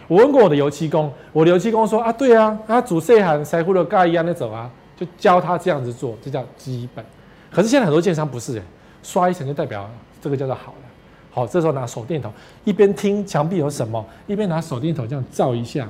[0.08, 4.70] 我问过我的油漆工，我的油漆工说啊，对啊，他煮细汉腮胡的盖一样的走啊，
[5.02, 7.04] 就教他这样子做，这叫基本。
[7.50, 8.62] 可是现在很多建商不是，
[9.02, 9.90] 刷一层就代表
[10.22, 10.88] 这个叫做好了，
[11.32, 12.32] 好，这时候拿手电筒
[12.66, 15.88] 一边听墙壁有什么，一边拿手电筒这样照一下，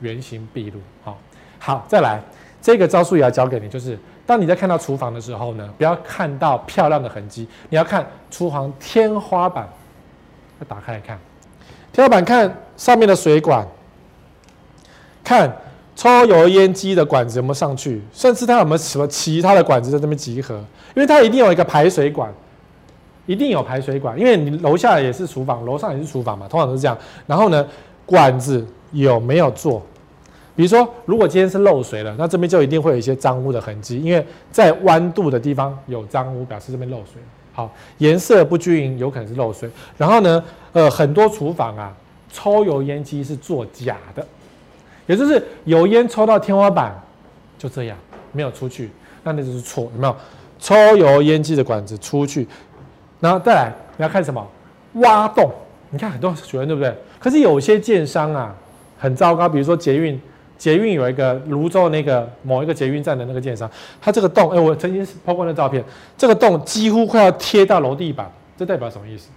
[0.00, 0.78] 原形毕露。
[1.02, 1.16] 好，
[1.58, 2.22] 好，再来
[2.60, 9.66] 这个招数也要教给你，就是当你在看到厨房的时候呢，不要看到漂亮的痕迹，你要看厨房天花板，
[10.60, 11.18] 要打开来看，
[11.94, 13.66] 天花板看上面的水管，
[15.24, 15.50] 看
[15.98, 20.54] 抽油烟机的管子有没有上去，甚至它有没有什么其他的管子在这边集合，
[20.94, 22.32] 因为它一定有一个排水管。
[23.26, 26.96] 一定有排水管，因为你楼下也是厨房，楼上也是厨房嘛，通常都是这样。
[27.26, 27.66] 然后呢，
[28.06, 29.82] 管子有没有做？
[30.54, 37.20] 比如说，如果今天是漏水了，那这边就一定会有一些脏污的痕迹，因为在弯度的地方有脏污，表示这边漏水。
[37.52, 39.68] 好，颜色不均匀，有可能是漏水。
[39.98, 40.42] 然后呢，
[40.72, 41.92] 呃，很多厨房啊，
[42.32, 44.26] 抽油烟机是做假的，
[45.08, 46.94] 也就是油烟抽到天花板，
[47.58, 47.98] 就这样
[48.30, 48.90] 没有出去，
[49.24, 50.14] 那那就是错，有没有？
[50.60, 52.46] 抽油烟机的管子出去。
[53.18, 54.46] 然后再来，你要看什么？
[54.94, 55.50] 挖洞。
[55.90, 56.94] 你看很多学员对不对？
[57.18, 58.54] 可是有些建商啊，
[58.98, 59.48] 很糟糕。
[59.48, 60.20] 比如说捷运，
[60.58, 63.68] 捷运有一个芦洲那个某一个捷运站的那个建商，
[64.00, 65.82] 他这个洞，哎，我曾经拍过那照片，
[66.16, 69.30] 这个洞几乎快要贴到楼地板，这代表什么意思？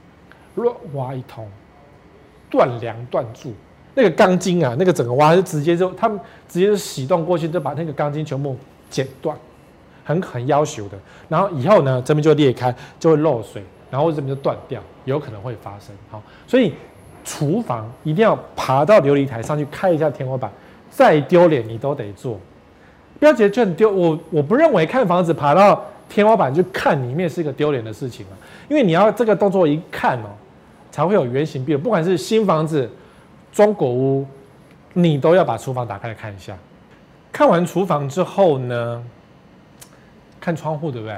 [0.55, 1.47] 乱挖一通，
[2.49, 3.53] 断梁断柱，
[3.95, 8.55] 那个钢筋啊，那个整个挖就直接就他们直接就洗动过去，就把那个钢筋全部
[8.89, 9.35] 剪断。
[10.03, 10.97] 很很要求的，
[11.29, 15.95] 然后以后呢，这边就裂开，就会漏水，然后这边就断掉，有可能会发生。
[16.09, 16.73] 好，所以
[17.23, 20.51] 厨房一定要爬到琉璃台上去开一下天花板，
[20.89, 22.37] 再丢脸你都得做。
[23.19, 28.33] 不要觉得就很丢，我我不认为看房子爬到天花板去看里面是一个丢脸的事情啊，
[28.67, 30.29] 因为你要这个动作一看哦，
[30.89, 31.79] 才会有原形毕露。
[31.79, 32.89] 不管是新房子、
[33.51, 34.27] 中古屋，
[34.93, 36.57] 你都要把厨房打开来看一下。
[37.31, 39.03] 看完厨房之后呢，
[40.39, 41.15] 看窗户对不对？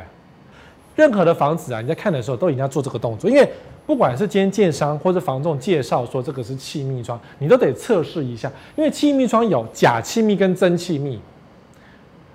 [0.96, 3.52] 任何的房子啊，你在看的时候都一定要做这个动作，因为
[3.86, 11.20] 不管是今天建商或者房仲介绍说这个是气密窗，你都得测试一下，因为气密窗有假气密跟真气密。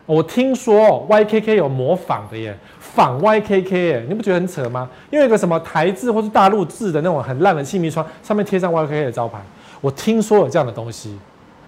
[0.07, 4.91] 我听说 YKK 有模仿的耶，仿 YKK 耶，你不觉得很扯吗？
[5.11, 9.39] 因为一个什么台制或是大陆制的那种很烂的气密窗，上面贴上 YKK 的招牌，
[9.81, 11.19] 我听说有这样的东西，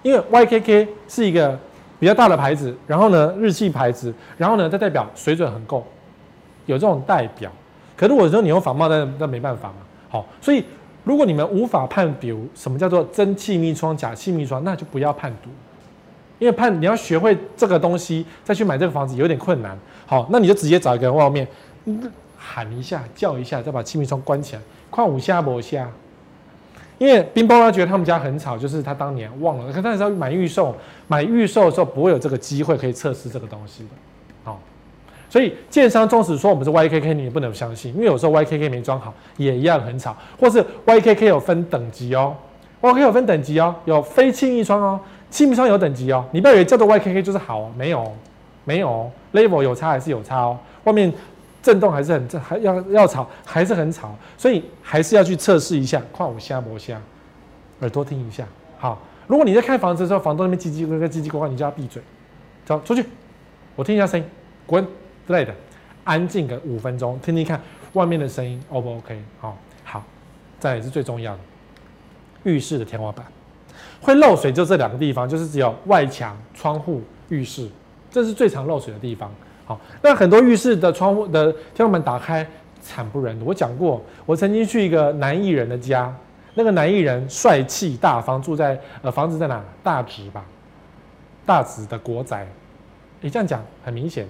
[0.02, 1.58] 因为 YKK 是一个。
[2.00, 5.86] 比较大的牌子，然后呢，日系牌子，然后呢，它代表水准很够，
[6.64, 7.52] 有这种代表。
[7.94, 9.74] 可是我说你用仿冒，那那没办法嘛。
[10.08, 10.64] 好，所以
[11.04, 15.50] 如果你们无法判读什么叫做真气密窗、假气密窗，那就不要判读，
[16.38, 19.78] 因为判你要学会这个东西，再去买这个房子有点困难。
[20.06, 21.46] 好，那你就直接找一个外面
[22.38, 25.86] 喊一下、叫一下，再把气密窗关起来，看五下不下。
[27.00, 30.76] 因为冰雹他觉得他们家很吵，就是他当年忘了，可那时候买预售，
[31.06, 33.88] 买预售的时候不会有这个机会可以测试这个东西的，
[34.44, 34.60] 好，
[35.30, 42.36] 所以建商纵使说我们是 YKK，你也不能相信，因为有时候 YKK 没装好也一样很吵，或是 YKK 有分等级哦
[42.82, 48.12] ，YKK 有分等级哦，有非气密窗哦，气密窗有等级哦，你不要以为叫做 YKK 就是好，没有，
[48.66, 51.10] 没有，level 有差还是有差哦，外面。
[51.62, 56.02] 震动还是很震，还要要吵，还是很吵，所以还是要去测试一下。
[56.16, 57.00] 看我瞎不瞎，
[57.80, 58.46] 耳朵听一下。
[58.78, 62.02] 好，如果你在看房子的时候，房东那边叽叽呱呱、叽叽呱呱，你就要闭嘴，
[62.64, 63.04] 走出去，
[63.76, 64.26] 我听一下声音，
[64.66, 64.82] 滚
[65.26, 65.54] 之类的，
[66.04, 67.60] 安静个五分钟，听听看
[67.92, 69.22] 外面的声音，O 不 OK？
[69.38, 70.02] 好，好，
[70.58, 71.40] 再也是最重要的，
[72.44, 73.26] 浴室的天花板
[74.00, 77.68] 会漏水，就这两个地方，就是只有外墙、窗户、浴室，
[78.10, 79.30] 这是最常漏水的地方。
[79.70, 82.44] 好，那很多浴室的窗户的天花板打开，
[82.82, 83.46] 惨不忍睹。
[83.46, 86.12] 我讲过，我曾经去一个男艺人的家，
[86.54, 89.62] 那个男艺人帅气大方，住在呃房子在哪？
[89.80, 90.44] 大直吧，
[91.46, 92.44] 大直的国宅。
[93.20, 94.26] 你这样讲很明显，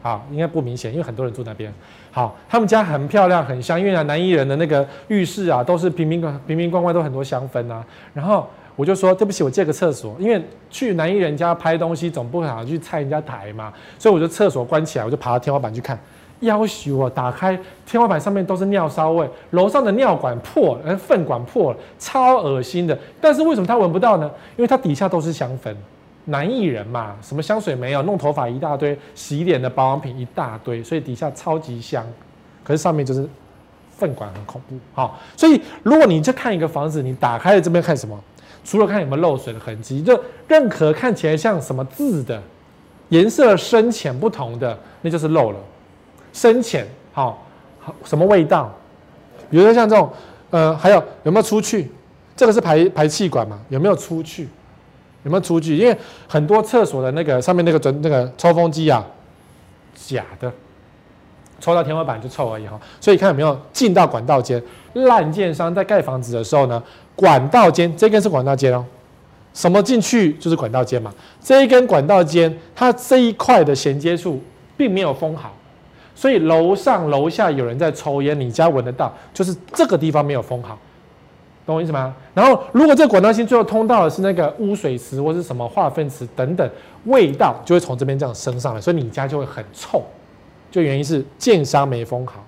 [0.00, 1.70] 啊，应该不明显，因为很多人住那边。
[2.10, 7.84] 好，他们家很漂亮，很香，因为男艺人的那个浴室啊，都是瓶瓶罐瓶瓶罐罐都很多香氛啊，
[8.14, 8.48] 然后。
[8.78, 15.98] 我就说对不起，我借个厕所，因为去男艺人家拍东西，总不可能去拆人家台嘛，所以我就厕所关起来，我就爬到天花板去看。
[16.38, 22.96] 要求我打开天花板上面都是尿骚味，楼上的尿管破了，呃，粪管破了，超恶心的。
[23.20, 24.30] 但是为什么他闻不到呢？
[24.56, 25.76] 因为他底下都是香粉，
[26.26, 32.06] 男艺人嘛，什么香水没有，弄头发一大堆，洗脸的保养品一大堆，所以底下超级香，
[32.62, 33.28] 可是上面就是
[33.96, 34.76] 粪管很恐怖。
[34.94, 38.16] 好，所以如果你在看一个房子，你打开了这边看什么？
[38.68, 42.38] 除了看有没有漏水的痕迹，就任何看起来像什么字的
[43.08, 45.58] 颜色深浅不同的，那就是漏了。
[46.34, 47.46] 深浅好，
[47.80, 48.70] 好什么味道？
[49.48, 50.12] 比如说像这种，
[50.50, 51.90] 呃，还有有没有出去？
[52.36, 53.58] 这个是排排气管嘛？
[53.70, 54.46] 有没有出去？
[55.22, 55.74] 有没有出去？
[55.74, 55.96] 因为
[56.28, 59.02] 很多厕所的那个上面那个准那个抽风机啊，
[59.94, 60.52] 假的，
[61.58, 62.78] 抽到天花板就臭而已哈。
[63.00, 64.62] 所以看有没有进到管道间。
[64.92, 66.82] 烂建商在盖房子的时候呢，
[67.18, 68.84] 管道间这根是管道间哦，
[69.52, 71.12] 什么进去就是管道间嘛。
[71.42, 74.40] 这一根管道间，它这一块的衔接处
[74.76, 75.52] 并没有封好，
[76.14, 80.78] 所以楼上楼下有人在抽烟，你家闻得到，就是这个地方没有封好。
[81.66, 82.14] 懂我意思吗？
[82.32, 86.70] 然后，如果这管道芯最后通到的是那个污水池或是什么化粪池等等，
[87.06, 90.00] 味道就会从这边这样升上来，所以你家就会很臭。
[90.70, 92.44] 就原因是建商没封好。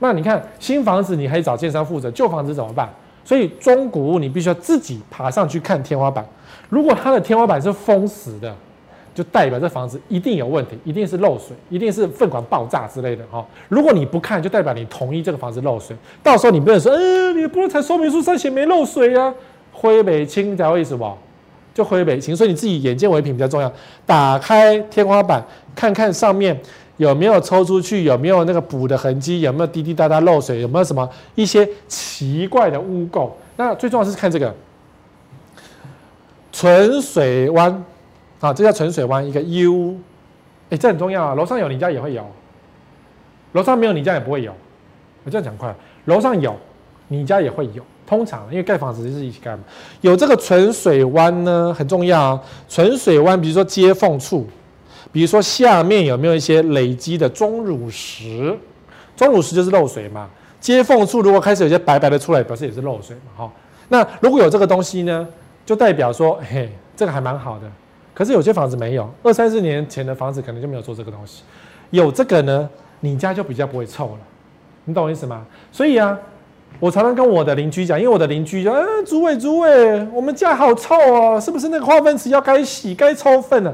[0.00, 2.92] 那你看新房子你可以找建商负责，旧房子怎么办？
[3.24, 6.24] 所以中古屋你必须要自己爬上去看天花板，
[6.68, 8.54] 如果它的天花板是封死的。
[9.14, 13.46] 就代表这房子一定有问题，一定是漏水，一定是粪管爆炸之类的哈。
[13.68, 15.96] 如果你不看，就代表你同意这个房子漏水。
[16.20, 19.32] 到时候你不能说，呃，你的不动产说明书上写没漏水啊，
[19.70, 21.16] 灰北清才会什么？
[21.72, 23.72] 就灰北清，所以你自己眼见为凭比较重要。
[24.04, 25.40] 打开天花板，
[25.76, 26.60] 看看上面
[26.96, 33.30] 有没有抽出去，有没有那个补的痕迹，有没有滴滴答答漏水，有没有什么一些奇怪的污垢。
[33.56, 34.54] 那最重要是看这个
[36.52, 37.84] 存水弯。
[38.40, 39.96] 啊，这叫存水弯，一个 U，
[40.68, 41.34] 哎，这很重要啊。
[41.34, 42.22] 楼上有，你家也会有；
[43.52, 44.52] 楼上没有，你家也不会有。
[45.24, 45.74] 我这样讲快，
[46.04, 46.54] 楼上有，
[47.08, 47.82] 你家也会有。
[48.06, 49.60] 通常，因为盖房子就是一起盖嘛。
[50.02, 52.42] 有这个存水弯呢，很重要啊。
[52.68, 54.46] 存水弯，比如说接缝处，
[55.14, 58.52] 比如说下面有没有一些累积的钟乳石？
[59.16, 60.28] 钟乳石就是漏水嘛。
[60.60, 63.44] 接缝处如果开始有些白白的出来，表示也是漏水嘛。
[63.44, 63.52] 哈，
[63.90, 65.24] 那如果有这个东西呢，
[65.64, 67.70] 就代表说，嘿，这个还蛮好的。
[68.12, 71.44] 可是有些房子没有，二三十年前的房子可能就没有做这个东西。
[71.90, 74.18] 有这个呢，你家就比较不会臭了。
[74.86, 75.46] 你懂我意思吗？
[75.70, 76.18] 所以啊，
[76.80, 83.72] 我常常跟我的邻居讲，因为我的邻居说，啊，主委主委，我们家好臭哦，是不是那个化粪池要该洗该抽粪了？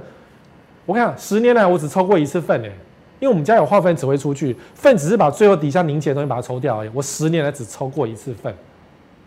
[0.87, 2.72] 我看十年来我只抽过一次粪诶，
[3.20, 6.91] 因为我们家有化粪池会出去，粪只是把最后底下凝结的东西把它抽掉而已。
[6.93, 8.53] 我十年来只抽过一次粪，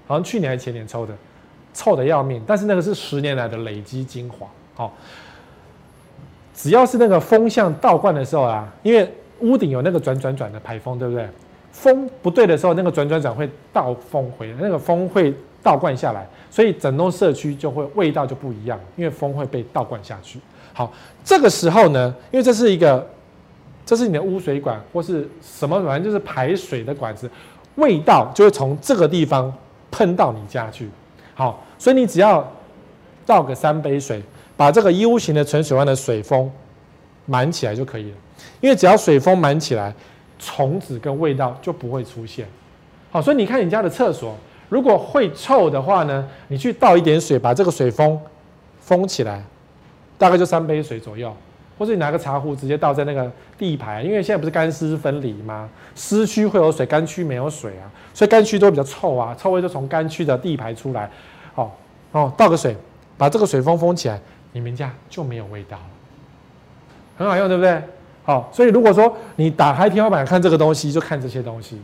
[0.07, 1.13] 好像去年还是前年抽的，
[1.73, 2.41] 臭的要命。
[2.45, 4.47] 但是那个是十年来的累积精华。
[4.75, 4.91] 好，
[6.53, 11.27] 只要是那个风向倒灌的时候啊，因为屋顶有那个转转转的排风，对不对？
[11.71, 20.39] 风不对的时候，那个转转转会倒风回来，那个风会倒灌下来，所以整栋社区就会味道就不一样，因为风会被倒灌下去。
[20.73, 20.91] 好，
[21.23, 23.07] 这个时候呢，因为这是一个，
[23.85, 27.29] 这是你的污水管或是什么，反正就是排水的管子，
[27.75, 29.53] 味道就会从这个地方
[29.91, 30.89] 喷到你家去。
[31.35, 32.45] 好，所以你只要
[33.25, 34.21] 倒个三杯水。
[34.55, 36.49] 把这个 U 型的存水弯的水封
[37.25, 38.17] 满起来就可以了，
[38.61, 39.91] 因为只要水封满起来，
[40.37, 42.47] 虫子跟味道就不会出现。
[43.09, 44.35] 好，所以你看你家的厕所，
[44.69, 48.17] 如果会臭的话呢，你去倒一点水，把这个水封
[48.79, 49.43] 封起来，
[50.17, 51.35] 大概就三杯水左右，
[51.77, 55.69] 或者你拿个茶壶直接倒在那个地排，因为现在不是干湿分离吗？
[55.95, 61.09] 湿区会有水，干区没有水啊，所以干区都比较臭啊，臭味就从干区的地排出来。
[61.53, 61.75] 好，
[62.11, 62.75] 哦，倒个水，
[63.17, 64.19] 把这个水封封起来。
[64.55, 65.83] 你们家就没有味道了，
[67.17, 67.81] 很好用，对不对？
[68.23, 71.81] 好，所以如果说你打开天花板看这个东西，就看这些东西，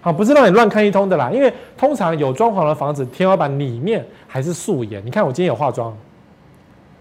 [0.00, 1.30] 好，不是让你乱看一通的啦。
[1.32, 5.00] 因为通常有装潢的房子，天花板里面还是素颜。
[5.06, 5.96] 你看我今天有化妆，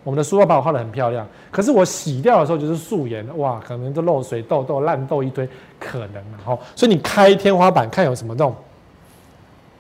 [0.03, 5.47] 我们的书包把我画得很漂亮，可是我洗掉的时候就是素颜，哇，可能就漏水、痘痘、烂痘一堆，
[5.79, 6.39] 可能啊。
[6.45, 8.55] 好，所以你开天花板看有什么这种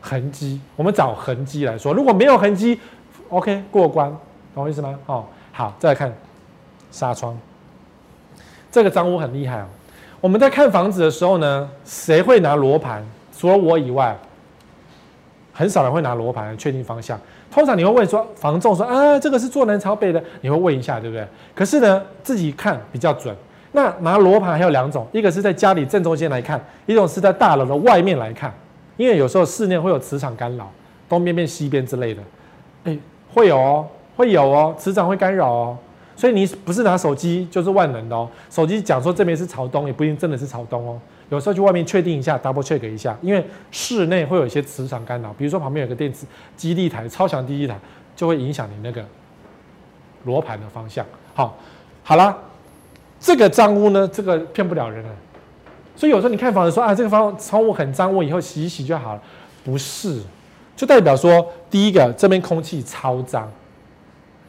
[0.01, 2.79] 痕迹，我们找痕迹来说，如果没有痕迹
[3.29, 4.09] ，OK 过关。
[4.53, 4.99] 懂我意思吗？
[5.05, 6.13] 哦，好，再来看
[6.91, 7.37] 纱窗。
[8.71, 9.65] 这个张屋很厉害哦。
[10.19, 13.03] 我们在看房子的时候呢，谁会拿罗盘？
[13.37, 14.17] 除了我以外，
[15.53, 17.17] 很少人会拿罗盘来确定方向。
[17.51, 21.27] 通常你会问说，房仲说啊，这个是坐南朝北的，你会问一下，对不对？
[21.55, 23.35] 可是呢，自己看比较准。
[23.71, 28.53] 那拿罗盘还有两种，一个是在家里正中间来看，一种是在大楼的外面来看。
[28.97, 30.69] 因为有时候室内会有磁场干扰，
[31.07, 32.21] 东边变西边之类的，
[32.85, 32.97] 哎，
[33.33, 33.85] 会有哦。
[34.17, 35.77] 会有哦，磁场会干扰哦，
[36.13, 38.27] 所以你不是拿手机就是万能的哦。
[38.49, 40.99] 手机讲说这边是朝东，也不一定真的是朝东哦。
[41.29, 46.25] 有时候去外面确定一下，double check 一下，因为室内会有一些磁场干扰，比如说旁边有个电磁
[46.57, 47.77] 基地台、超强基地台，
[48.15, 49.05] 就会影响你那个
[50.25, 51.05] 罗盘的方向。
[51.33, 51.57] 好，
[52.03, 52.35] 好啦，
[53.19, 55.09] 这个脏污呢，这个骗不了人了。
[55.95, 59.21] 所以有时候你看房子说啊，这个房窗户很脏，我以后洗一洗就好了，
[59.63, 60.21] 不是，
[60.75, 63.51] 就代表说第一个这边空气超脏。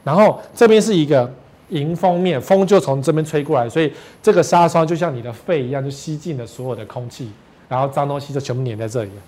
[0.02, 1.30] 然后这边是一个
[1.70, 3.92] 迎风面，风就从这边吹过来，所以
[4.22, 7.30] 这个纱窗就像你的肺一样，就吸进了所有的空气，
[7.68, 9.22] 然后脏东西就全部粘在这里了。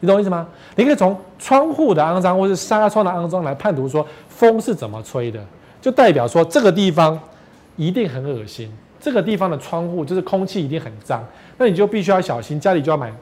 [0.00, 0.48] 你懂我意思吗？
[0.74, 5.40] 你可以从窗户的肮脏或是纱窗的肮脏来判读说风是怎么吹的，
[5.80, 7.16] 就代表说这个地方
[7.76, 8.68] 一定很恶心，
[9.00, 11.24] 这个地方的窗户就是空气一定很脏，
[11.56, 13.12] 那你就必须要小心，家里就要买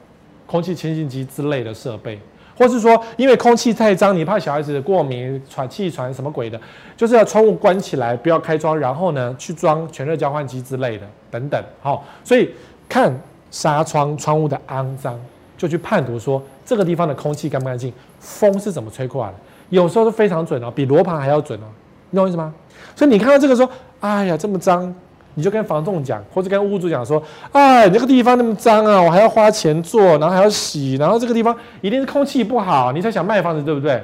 [0.47, 2.19] 空气清新机之类的设备，
[2.61, 6.61] 或是说因为空气太脏，你怕小孩子过敏、喘气喘什么鬼的，
[6.95, 11.59] 就是要窗户关起来，不要开窗，然后呢去装全热交换机之类的等等。
[11.81, 12.51] 好，所以
[12.87, 13.11] 看
[13.49, 15.19] 纱窗窗户的肮脏，
[15.57, 19.37] 就去判读说这个地方的空气干不干净，风是怎么吹过来的，
[19.69, 21.65] 有时候是非常准哦，比罗盘还要准哦，
[22.11, 22.53] 你懂我意思吗？
[22.95, 23.67] 所以你看到这个说，
[24.01, 24.93] 哎呀这么脏。
[25.35, 27.21] 你就跟房仲讲，或者跟屋主讲说
[27.53, 34.03] ：“哎，那个地方那么脏啊，我还要花钱做，然后还要洗，然后这个地方一定是空气不好，你才想卖房子，对不对？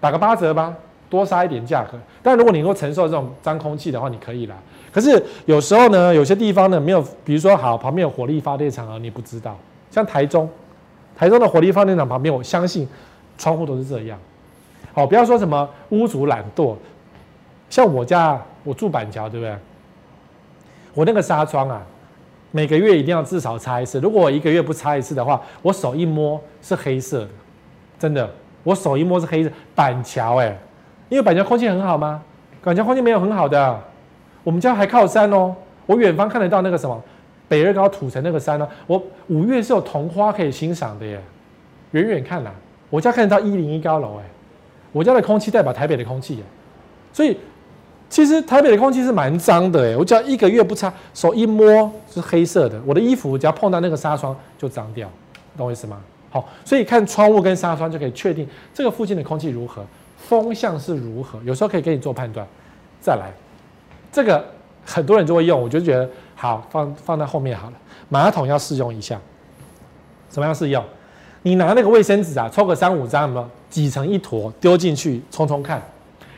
[0.00, 0.72] 打个八折吧，
[1.08, 1.98] 多杀一点价格。
[2.22, 4.54] 但如果你能够承受这种脏空气的话，你可以啦。
[4.92, 9.56] 可是有时候呢，有些地方呢没有，比如说好旁边有火力发电厂啊，你不知道。
[9.90, 10.48] 像台中，
[11.16, 12.88] 台中的火力发电厂旁边，我相信
[13.36, 14.18] 窗户都是这样。
[14.92, 16.74] 好，不要说什么屋主懒惰，
[17.68, 19.54] 像我家，我住板桥，对不对？”
[20.94, 21.80] 我那个纱窗啊，
[22.50, 24.00] 每个月一定要至少擦一次。
[24.00, 27.28] 如果我一个月不擦一次的话，我手一摸是黑色的，
[27.98, 28.28] 真的，
[28.64, 29.50] 我手一摸是黑色。
[29.74, 30.58] 板桥哎，
[31.08, 32.22] 因为板桥空气很好吗？
[32.62, 33.80] 板桥空气没有很好的，
[34.42, 35.54] 我们家还靠山哦。
[35.86, 37.00] 我远方看得到那个什么
[37.48, 38.68] 北二高土城那个山呢、哦。
[38.86, 41.20] 我五月是有桐花可以欣赏的耶，
[41.92, 42.50] 远远看呐、
[42.90, 44.24] 我家看得到一零一高楼哎。
[44.92, 46.42] 我家的空气代表台北的空气耶，
[47.12, 47.36] 所以。
[48.10, 52.78] 其实台北的空气是蛮脏的，诶，我只要一个月不擦，手一摸是黑色的。
[52.84, 55.08] 我的衣服只要碰到那个纱窗就脏掉，
[55.56, 55.96] 懂我意思吗？
[56.28, 59.84] 好，所以看窗户跟纱窗就可以确定这个附近的空气如何，
[60.18, 62.44] 风向是如何，有时候可以给你做判断。
[63.00, 63.32] 再来，
[64.10, 64.44] 这个
[64.84, 67.76] 很多人就会用，我就觉得好，放放在后面好了。
[68.08, 69.20] 马桶要试用一下，
[70.28, 70.84] 怎么样试用？
[71.42, 75.80] 你拿那个卫生纸啊，抽个三五张，有没有挤成一坨丢进去冲冲看？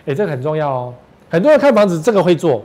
[0.04, 0.94] 诶，这个很重要哦。
[1.32, 2.62] 很多人看房子，这个会做，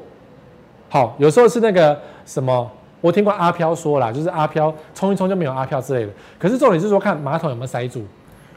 [0.90, 6.12] 好，有时候是那个什么，我听过阿飘说啦，就是阿飘冲一冲就没有阿飘之类的。
[6.38, 8.04] 可是重点是说看马桶有没有塞住，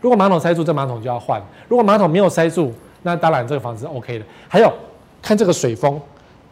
[0.00, 4.24] 如果马桶塞住，这马桶就要换；如果马桶没有塞住，那当然这个房子是 OK 的。
[4.48, 4.72] 还有
[5.22, 6.00] 看这个水封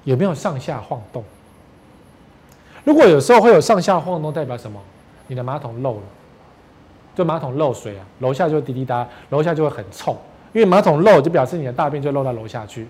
[0.04, 1.24] 有没有上下晃动，
[2.84, 4.80] 如果有时候会有上下晃动，代表什么？
[5.26, 6.02] 你的马桶漏了，
[7.16, 10.16] 就马桶漏水啊，楼下就滴滴答，楼下就会很臭，
[10.52, 12.86] 因为马桶漏就表示你的大便就漏到楼下去。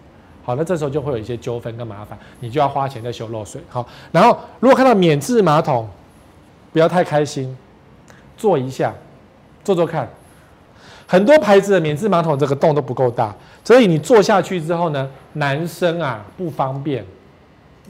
[0.48, 3.60] 好，那这时候就会有一些纠纷跟麻烦，你就要花钱在修漏水。
[3.68, 5.86] 好，然后如果看到免治马桶，
[6.72, 7.54] 不要太开心，
[8.34, 8.94] 坐一下，
[9.62, 10.08] 坐坐看。
[11.06, 17.04] 很多牌子的免治马桶这个洞都不够大，所以你坐下去之后呢，男生啊不方便，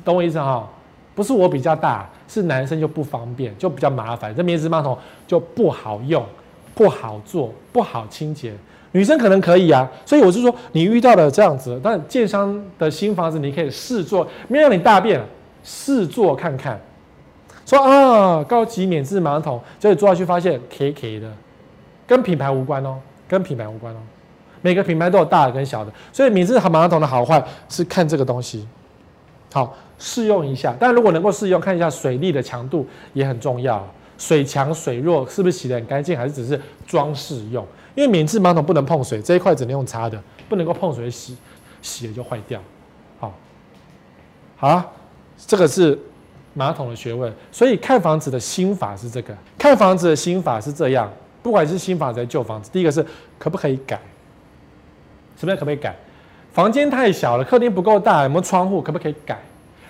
[0.05, 0.69] 懂我意思哈？
[1.15, 4.35] 不是我比较大，是男生就不方便，就比较麻烦。
[4.35, 4.99] 这免治马桶
[5.29, 6.27] 就不好用，
[6.75, 8.53] 不好坐，不好清洁。
[8.93, 15.21] 女生可能可以啊，所以我是说，你遇到了这样子，但建商的新房子你可以试坐，没让你大便，
[15.63, 16.81] 试坐看看。
[17.67, 21.31] 说啊，高级免治马桶，结果坐下去发现 K K 的，
[22.07, 22.97] 跟品牌无关哦，
[23.29, 23.99] 跟品牌无关哦。
[24.63, 28.67] 每个品牌都有大的跟小的，所以免治马桶的好坏是看这个东西。
[29.53, 33.87] 好，试用一下，但如果能够试用，看一下水力的强度也很重要，
[34.17, 37.65] 水强水弱是不是洗得很干净，还是只是装饰用？
[37.99, 41.37] 因为免治马桶不能碰水，这一块只能用擦的，不能够碰水洗，
[41.83, 42.61] 洗了就坏掉。
[43.19, 43.35] 好，
[44.57, 44.87] 好啊，
[45.37, 45.99] 这个是
[46.55, 47.35] 马桶的学问。
[47.51, 51.11] 所以看房子的心法是这个，看房子的心法是这样。
[51.43, 53.05] 不管是新房子还是旧房子，第一个是
[53.37, 54.01] 可不可以改？
[55.37, 55.97] 什么叫可不可以改？
[56.53, 58.81] 房间太小了，客厅不够大，有没有窗户？
[58.81, 59.37] 可不可以改？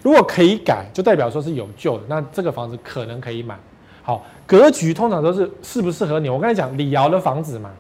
[0.01, 3.55] 如果可以改，就代表说是有旧的，那这个房子可能可以买。
[4.03, 6.31] 好，格局通常都是适不适合你。
[6.31, 7.71] 我刚才讲李瑶的房子嘛。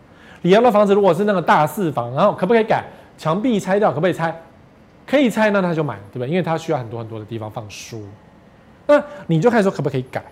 [0.43, 2.85] 李阳的房子如果是那个大四房，然后可不可以改？
[3.17, 4.35] 墙壁拆掉可不可以拆？
[5.07, 6.29] 可以拆，那他就买，对不对？
[6.29, 8.03] 因为他需要很多很多的地方放书。
[8.87, 10.23] 那你就看说可不可以改？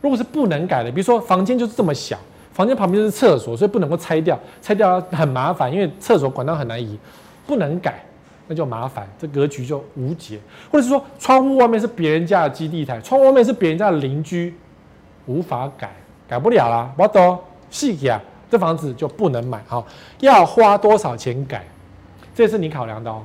[0.00, 2.18] 如果是不能改的，比如说房间就是这么小，
[2.52, 6.98] 房间旁边就是厕所，所以不能够拆掉，拆掉很麻烦，因为厕所管道很难移，
[7.46, 8.02] 不能改，
[8.48, 10.38] 那就麻烦，这格局就无解。
[10.70, 14.54] 或者是说窗户外面是别人家的基地台，窗户外面是别人家的邻居，
[15.26, 15.90] 无法改，
[16.28, 17.38] 改不了啦，我懂，
[17.70, 18.20] 细节啊。
[18.50, 19.86] 这房子就不能买，好，
[20.18, 21.64] 要花多少钱改，
[22.34, 23.22] 这是你考量的哦。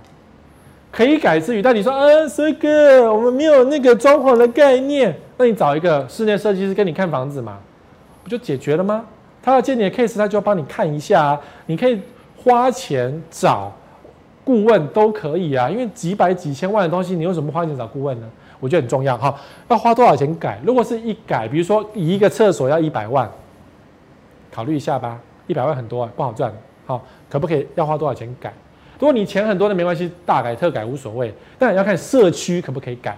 [0.92, 7.58] 可以改之余，但你说啊，帅哥，我们没有那个装潢的概念，那你找一个室内设计师跟你看房子嘛，
[8.24, 9.04] 不就解决了吗？
[9.44, 11.42] 他要接你的 case，他就要帮你看一下啊。
[11.66, 12.00] 你可以
[12.42, 13.72] 花钱找
[14.46, 18.28] 顾问都可以啊，因为几百几千万的东西，你为什么花钱找顾问呢？
[18.62, 19.36] 我觉得很重要哈。
[19.68, 20.62] 要花多少钱改？
[20.66, 23.30] 如果是一改，比如说一个厕所要一百万。
[24.56, 26.50] 考虑一下吧，一百万很多啊，不好赚。
[26.86, 27.68] 好，可不可以？
[27.76, 28.54] 要花多少钱改？
[28.98, 31.34] 如果你钱很多的没关系，大改特改无所谓。
[31.60, 33.18] 但要看社区可不可以改，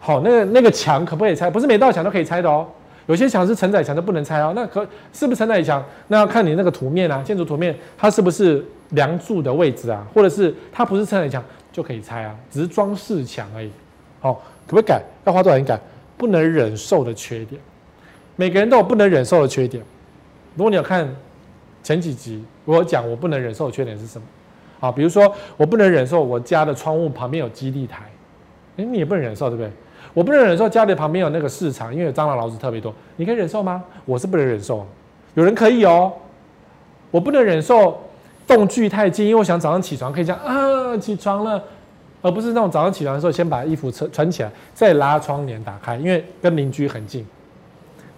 [0.00, 1.48] 好，那个那个墙可不可以拆？
[1.48, 2.66] 不是每道墙都可以拆的哦。
[3.06, 4.52] 有些墙是承载墙都不能拆哦。
[4.56, 5.80] 那可是不是承载墙？
[6.08, 11.40] 那要看你那个图面啊，建筑图面它是不是梁柱的位置啊，或者是它不是承载墙
[11.70, 13.70] 就可以拆啊，只是装饰墙而已。
[14.18, 14.34] 好，
[14.66, 15.00] 可不可以改？
[15.24, 15.78] 要花多少钱改？
[16.16, 17.60] 不能忍受的缺点，
[18.36, 19.82] 每个人都有不能忍受的缺点。
[20.54, 21.08] 如果你有看
[21.82, 24.26] 前几集，我讲我不能忍受的缺点是什么？
[24.80, 28.04] 好，比如说我不能忍受我家的窗户旁边有基地台，
[28.76, 29.70] 诶，你也不能忍受，对不对？
[30.12, 32.92] 我不能忍受家里旁边有那个市场，因为蟑螂老鼠特别多。
[33.16, 33.82] 你可以忍受吗？
[34.04, 34.86] 我是不能忍受。
[35.34, 36.12] 有人可以哦。
[37.10, 37.98] 我不能忍受
[38.46, 41.62] 动距太近，因为我想早上起床可以这样啊，起床了，
[42.20, 47.24] 而不是那种早上起床的时候先把衣服穿穿起来，再拉窗帘打开，因为跟邻居很近。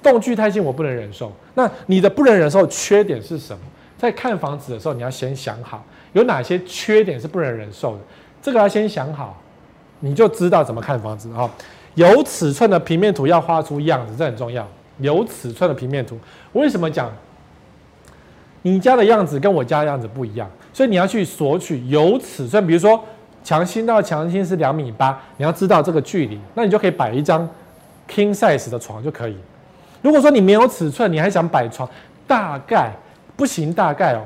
[0.05, 1.33] 动距太近我不能忍受。
[1.55, 3.61] 那你的不能忍受缺点是什么？
[3.99, 8.01] 在看房子的时候，你要先想好有哪些缺点是不能忍受的，
[8.43, 9.41] 这个要先想好，
[10.01, 11.51] 你就知道怎么看房子啊。
[11.95, 14.69] 有尺寸的平面图要画出样子，这很重要。
[14.99, 16.19] 有尺寸的平面图，
[16.53, 17.11] 为什么讲
[18.63, 20.51] 你家的样子跟我家的样子不一样？
[20.73, 23.03] 所以你要去索取有尺寸，比如说
[23.43, 27.49] 墙心到墙心是两米八，你要知道这个距离，那你就可以摆一张
[28.09, 29.37] king size 的床就可以。
[30.05, 31.89] 如果说你没有尺寸，你还想摆床，
[32.27, 32.93] 大概
[33.35, 34.21] 不行，大概哦，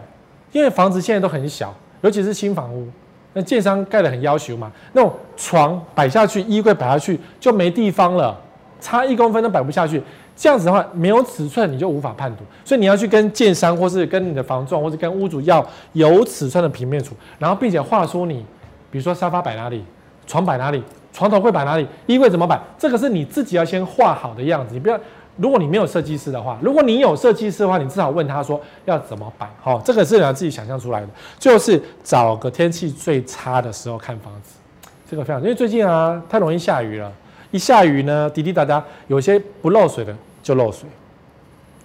[0.50, 2.88] 因为房子现在都很小，尤其是新房屋。
[3.32, 8.36] 那建商盖得很要求嘛，那种床摆下去，衣柜摆下去就没地方了，
[8.80, 10.02] 差一公分都摆不下去。
[10.34, 18.44] 这样子的话，没有尺寸你就无法判读，所以你要去跟建商，或是跟你的房仲，或是跟屋主要有尺寸的平面图，然后并且画出你，
[18.90, 19.84] 比如说沙发摆哪里，
[20.26, 24.98] 床摆哪里，床头柜摆哪里，衣柜怎么摆，这个是你自己要先画好的样子，你不要。
[25.38, 31.06] 如果你没有设计师的话，如果你有设计师的话，你至少问他说要怎么摆，好，这个是你要自己想象出来的。
[31.38, 34.56] 就是找个天气最差的时候看房子，
[35.08, 37.12] 这个非常，因为最近啊太容易下雨了，
[37.52, 40.12] 一下雨呢滴滴答答，有些不漏水的
[40.42, 40.88] 就漏水，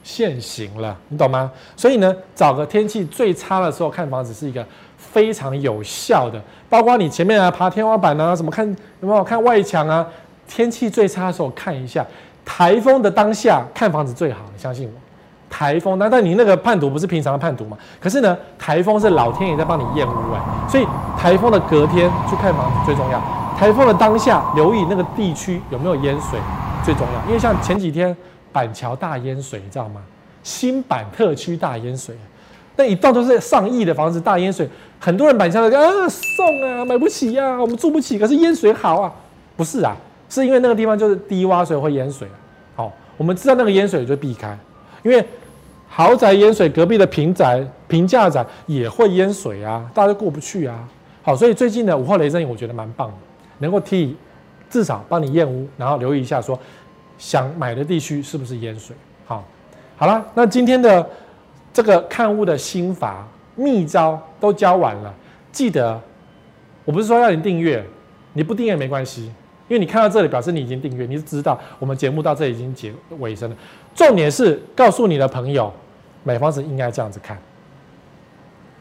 [0.04, 1.52] 现行了，你懂吗？
[1.78, 4.66] 所以呢，找个天气最差的时候看房子是一个
[4.98, 8.68] 非常有效的，包括你前面啊爬天花板啊，什么看
[9.02, 10.08] 有没有看外墙啊，
[10.48, 12.04] 天气最差的时候看一下。
[12.46, 14.92] 台风的当下看房子最好，你相信我。
[15.50, 17.78] 台风，那但你那个判读不是平常的判读嘛？
[18.00, 23.22] 可是呢，台风是老天爷在帮你验屋哎，所以台风的隔天去看房子最重要。
[23.56, 26.40] 台风的当下留意那个地区有没有淹水
[26.84, 28.16] 最重要，因为像前几天
[28.52, 30.02] 板桥大淹水，你知道吗？
[30.42, 32.16] 新板特区大淹水，
[32.76, 34.68] 那一栋都是上亿的房子大淹水，
[35.00, 39.14] 很多人板桥的啊送啊买不起呀、啊，我们住不起，可是淹水好啊，
[39.56, 39.96] 不是啊。
[40.34, 42.28] 是因为那个地方就是低洼水会淹水，
[42.76, 44.58] 好，我们知道那个淹水就避开，
[45.04, 45.24] 因为
[45.88, 50.90] 豪宅淹水，隔壁的平宅、平价宅也会淹水啊，大家都过不去啊，
[51.22, 53.14] 好，所以最近的五号雷阵雨我觉得蛮棒的，
[53.60, 54.18] 能够替
[54.72, 56.58] 至少帮你验屋，然后留意一下说
[57.20, 58.96] 想买的地区是不是淹水，
[59.28, 59.46] 好，
[59.96, 61.08] 好了，那今天的
[61.72, 65.14] 这个看屋的心法秘招都教完了，
[65.52, 66.02] 记得
[66.86, 67.86] 我不是说要你订阅，
[68.34, 69.32] 你不订阅没关系。
[69.68, 73.56] 因为你看到这里，表示你已经订阅，你是知道我们节目到这里已经结尾声了。
[73.96, 75.72] 重点是告诉你的朋友，
[76.24, 77.38] 买房子应该这样子看。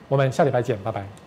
[0.09, 1.22] 我们下礼拜见，拜拜。